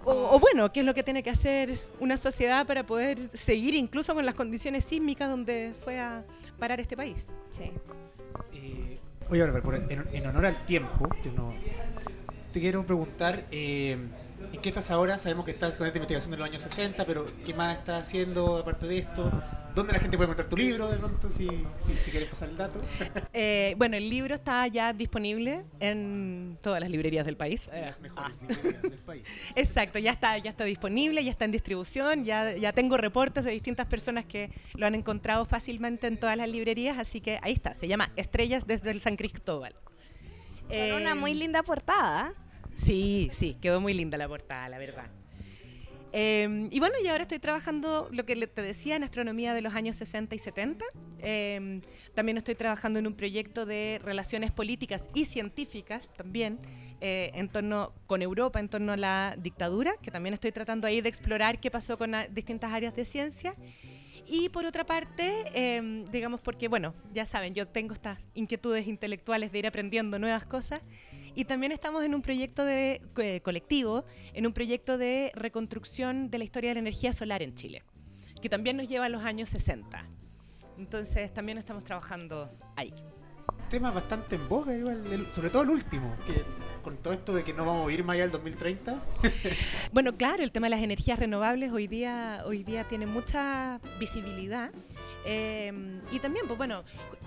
[0.06, 3.74] O, o bueno, ¿qué es lo que tiene que hacer una sociedad para poder seguir
[3.76, 6.24] incluso con las condiciones sísmicas donde fue a
[6.60, 7.18] parar este país?
[7.50, 7.72] Sí.
[8.54, 9.00] Eh,
[9.30, 11.54] Oye, ahora, por- en, en honor al tiempo, que no,
[12.54, 13.98] te quiero preguntar, eh,
[14.54, 15.18] ¿en qué estás ahora?
[15.18, 18.58] Sabemos que estás con esta investigación de los años 60, pero ¿qué más estás haciendo
[18.58, 19.32] aparte de esto?
[19.76, 22.58] ¿Dónde la gente puede encontrar tu libro de pronto, si, si, si quieres pasar el
[22.58, 22.82] dato?
[23.34, 27.70] Eh, bueno, el libro está ya disponible en todas las librerías del país.
[27.72, 29.24] En las ah, mejores librerías del país.
[29.56, 33.52] Exacto, ya está, ya está disponible, ya está en distribución, ya, ya tengo reportes de
[33.52, 37.76] distintas personas que lo han encontrado fácilmente en todas las librerías, así que ahí está,
[37.76, 39.76] se llama Estrellas desde el San Cristóbal.
[40.68, 42.34] Con una Eh, muy linda portada.
[42.78, 45.10] Sí, sí, quedó muy linda la portada, la verdad.
[46.14, 49.76] Eh, y bueno, y ahora estoy trabajando, lo que te decía, en astronomía de los
[49.76, 50.86] años 60 y 70.
[51.20, 51.82] Eh,
[52.14, 56.60] también estoy trabajando en un proyecto de relaciones políticas y científicas también,
[57.02, 61.02] eh, en torno con Europa, en torno a la dictadura, que también estoy tratando ahí
[61.02, 63.54] de explorar qué pasó con distintas áreas de ciencia.
[64.30, 69.54] Y por otra parte, eh, digamos porque, bueno, ya saben, yo tengo estas inquietudes intelectuales
[69.54, 70.82] de ir aprendiendo nuevas cosas.
[71.34, 74.04] Y también estamos en un proyecto de eh, colectivo,
[74.34, 77.84] en un proyecto de reconstrucción de la historia de la energía solar en Chile,
[78.42, 80.06] que también nos lleva a los años 60.
[80.78, 82.94] Entonces también estamos trabajando ahí.
[83.70, 86.44] Tema bastante en boga, igual, el- sobre todo el último, que
[86.84, 88.96] con todo esto de que no vamos a ir más allá del 2030.
[89.92, 94.72] Bueno, claro, el tema de las energías renovables hoy día, hoy día tiene mucha visibilidad.
[95.26, 96.84] eh, y también, pues bueno,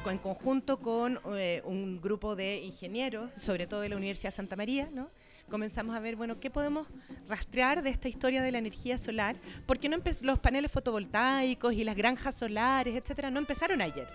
[0.07, 4.57] en conjunto con eh, un grupo de ingenieros, sobre todo de la Universidad de Santa
[4.57, 5.11] María, ¿no?
[5.51, 6.87] comenzamos a ver, bueno, qué podemos
[7.29, 9.35] rastrear de esta historia de la energía solar,
[9.67, 14.07] porque no los paneles fotovoltaicos y las granjas solares, etcétera, no empezaron ayer.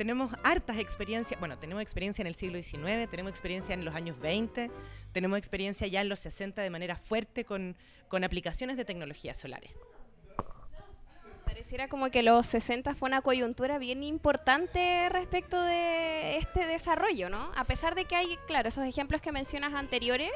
[0.00, 4.18] Tenemos hartas experiencias, bueno, tenemos experiencia en el siglo XIX, tenemos experiencia en los años
[4.18, 4.70] 20,
[5.12, 7.76] tenemos experiencia ya en los 60 de manera fuerte con,
[8.08, 9.70] con aplicaciones de tecnologías solares.
[11.44, 17.52] Pareciera como que los 60 fue una coyuntura bien importante respecto de este desarrollo, ¿no?
[17.54, 20.30] A pesar de que hay, claro, esos ejemplos que mencionas anteriores,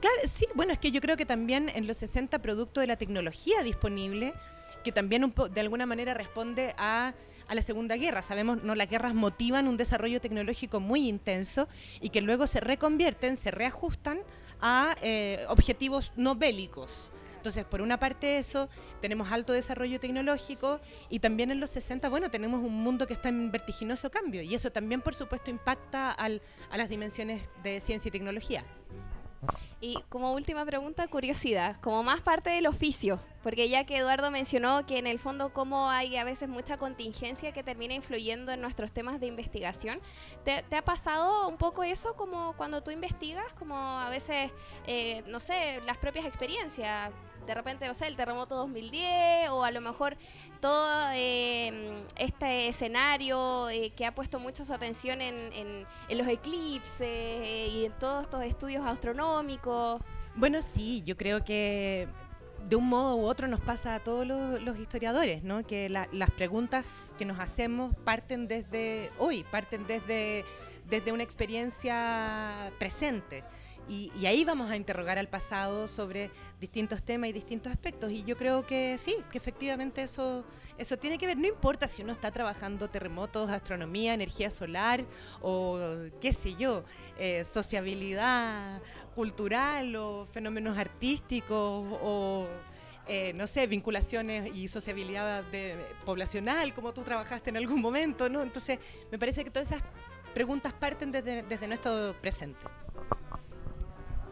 [0.00, 2.96] Claro, sí, bueno, es que yo creo que también en los 60, producto de la
[2.96, 4.32] tecnología disponible,
[4.82, 7.12] que también un po- de alguna manera responde a,
[7.50, 8.22] a la Segunda Guerra.
[8.22, 11.68] Sabemos, no, las guerras motivan un desarrollo tecnológico muy intenso
[12.00, 14.20] y que luego se reconvierten, se reajustan
[14.60, 17.10] a eh, objetivos no bélicos.
[17.36, 18.68] Entonces, por una parte eso,
[19.00, 20.78] tenemos alto desarrollo tecnológico
[21.08, 24.54] y también en los 60, bueno, tenemos un mundo que está en vertiginoso cambio y
[24.54, 28.62] eso también, por supuesto, impacta al- a las dimensiones de ciencia y tecnología.
[29.80, 34.86] Y como última pregunta, curiosidad, como más parte del oficio, porque ya que Eduardo mencionó
[34.86, 38.92] que en el fondo como hay a veces mucha contingencia que termina influyendo en nuestros
[38.92, 39.98] temas de investigación,
[40.44, 44.52] ¿te, ha pasado un poco eso como cuando tú investigas, como a veces,
[44.86, 47.10] eh, no sé, las propias experiencias?
[47.46, 50.16] De repente, no sé, el terremoto 2010 o a lo mejor
[50.60, 55.86] todo eh, este escenario eh, que ha puesto mucho su atención en, en-
[56.18, 60.00] los eclipses eh, y en todos estos estudios astronómicos.
[60.36, 62.06] Bueno, sí, yo creo que
[62.68, 65.66] de un modo u otro nos pasa a todos los, los historiadores, ¿no?
[65.66, 66.86] Que la- las preguntas
[67.18, 70.44] que nos hacemos parten desde hoy, parten desde,
[70.88, 73.42] desde una experiencia presente.
[73.90, 76.30] Y, y ahí vamos a interrogar al pasado sobre
[76.60, 78.12] distintos temas y distintos aspectos.
[78.12, 80.44] Y yo creo que sí, que efectivamente eso,
[80.78, 81.36] eso tiene que ver.
[81.36, 85.04] No importa si uno está trabajando terremotos, astronomía, energía solar
[85.42, 85.76] o
[86.20, 86.84] qué sé yo,
[87.18, 88.80] eh, sociabilidad
[89.16, 92.46] cultural o fenómenos artísticos o
[93.08, 98.40] eh, no sé, vinculaciones y sociabilidad de- poblacional, como tú trabajaste en algún momento, ¿no?
[98.40, 98.78] Entonces,
[99.10, 99.82] me parece que todas esas
[100.32, 102.60] preguntas parten desde, desde nuestro presente.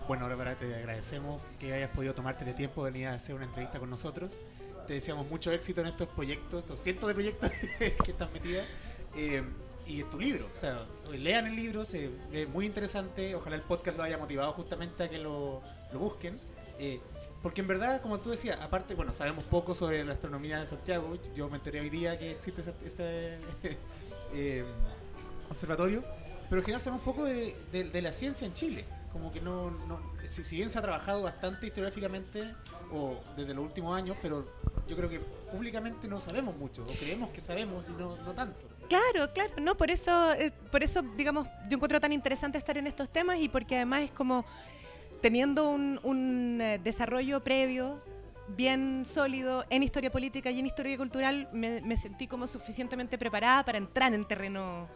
[0.09, 3.45] Bueno, para te agradecemos que hayas podido tomarte el tiempo de venir a hacer una
[3.45, 4.41] entrevista con nosotros.
[4.87, 8.65] Te deseamos mucho éxito en estos proyectos, estos cientos de proyectos que estás metida.
[9.17, 9.43] eh,
[9.87, 13.35] y en tu libro, o sea, lean el libro, se ve muy interesante.
[13.35, 16.39] Ojalá el podcast lo haya motivado justamente a que lo, lo busquen.
[16.79, 17.01] eh,
[17.43, 21.17] porque en verdad, como tú decías, aparte, bueno, sabemos poco sobre la astronomía de Santiago.
[21.37, 23.39] Yo me enteré hoy día que existe ese, ese,
[24.35, 24.65] eh,
[25.49, 26.03] observatorio,
[26.51, 28.85] pero en general sabemos poco de, de- de la ciencia en Chile.
[29.13, 32.55] Como que no, no si, bien se ha trabajado bastante historiográficamente
[32.93, 34.47] o desde los últimos años, pero
[34.87, 38.59] yo creo que públicamente no sabemos mucho, o creemos que sabemos y no, no tanto.
[38.89, 42.87] Claro, claro, no, por eso, eh, por eso, digamos, yo encuentro tan interesante estar en
[42.87, 44.45] estos temas y porque además es como
[45.21, 48.01] teniendo un, un, eh, desarrollo previo
[48.49, 53.63] bien sólido en historia política y en historia cultural, me, me sentí como suficientemente preparada
[53.65, 54.89] para entrar en terreno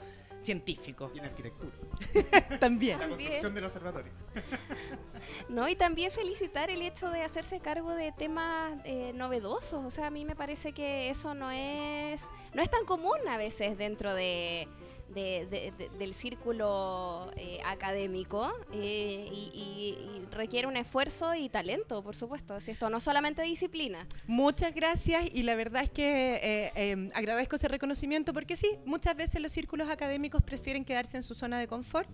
[0.42, 1.10] científico.
[1.14, 1.72] Y en arquitectura.
[2.60, 2.98] También.
[2.98, 4.12] La construcción del observatorio.
[5.48, 5.68] ¿no?
[5.68, 9.84] Y también felicitar el hecho de hacerse cargo de temas eh, novedosos.
[9.84, 13.36] O sea, a mí me parece que eso no es, no es tan común a
[13.36, 14.68] veces dentro de,
[15.14, 22.16] de- de- de- del círculo eh, académico eh, y, requiere un esfuerzo y talento, por
[22.16, 22.58] supuesto.
[22.60, 24.06] Si esto no solamente disciplina.
[24.26, 26.40] Muchas gracias y la verdad es que
[26.74, 31.34] eh, agradezco ese reconocimiento porque sí, muchas veces los círculos académicos prefieren quedarse en su
[31.34, 32.08] zona de confort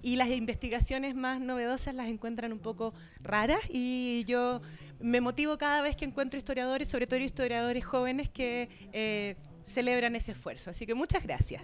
[0.00, 4.60] y las investigaciones más novedosas las encuentran un poco raras y yo
[5.00, 8.68] me motivo cada vez que encuentro historiadores, sobre todo historiadores jóvenes que
[9.68, 10.70] celebran ese esfuerzo.
[10.70, 11.62] Así que muchas gracias.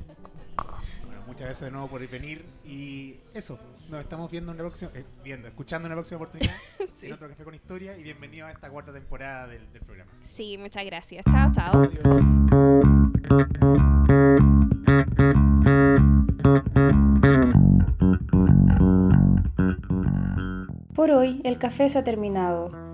[1.06, 3.58] Bueno, muchas gracias de nuevo por venir y eso,
[3.90, 6.54] nos estamos viendo en una próxima, eh, viendo, escuchando en una próxima oportunidad
[6.96, 7.06] Sí.
[7.06, 10.10] en otro café con historia y bienvenido a esta cuarta temporada del, del programa.
[10.22, 11.24] Sí, muchas gracias.
[11.30, 11.82] Chao, chao.
[11.82, 13.24] Adiós.
[20.94, 22.68] Por hoy el café se ha terminado,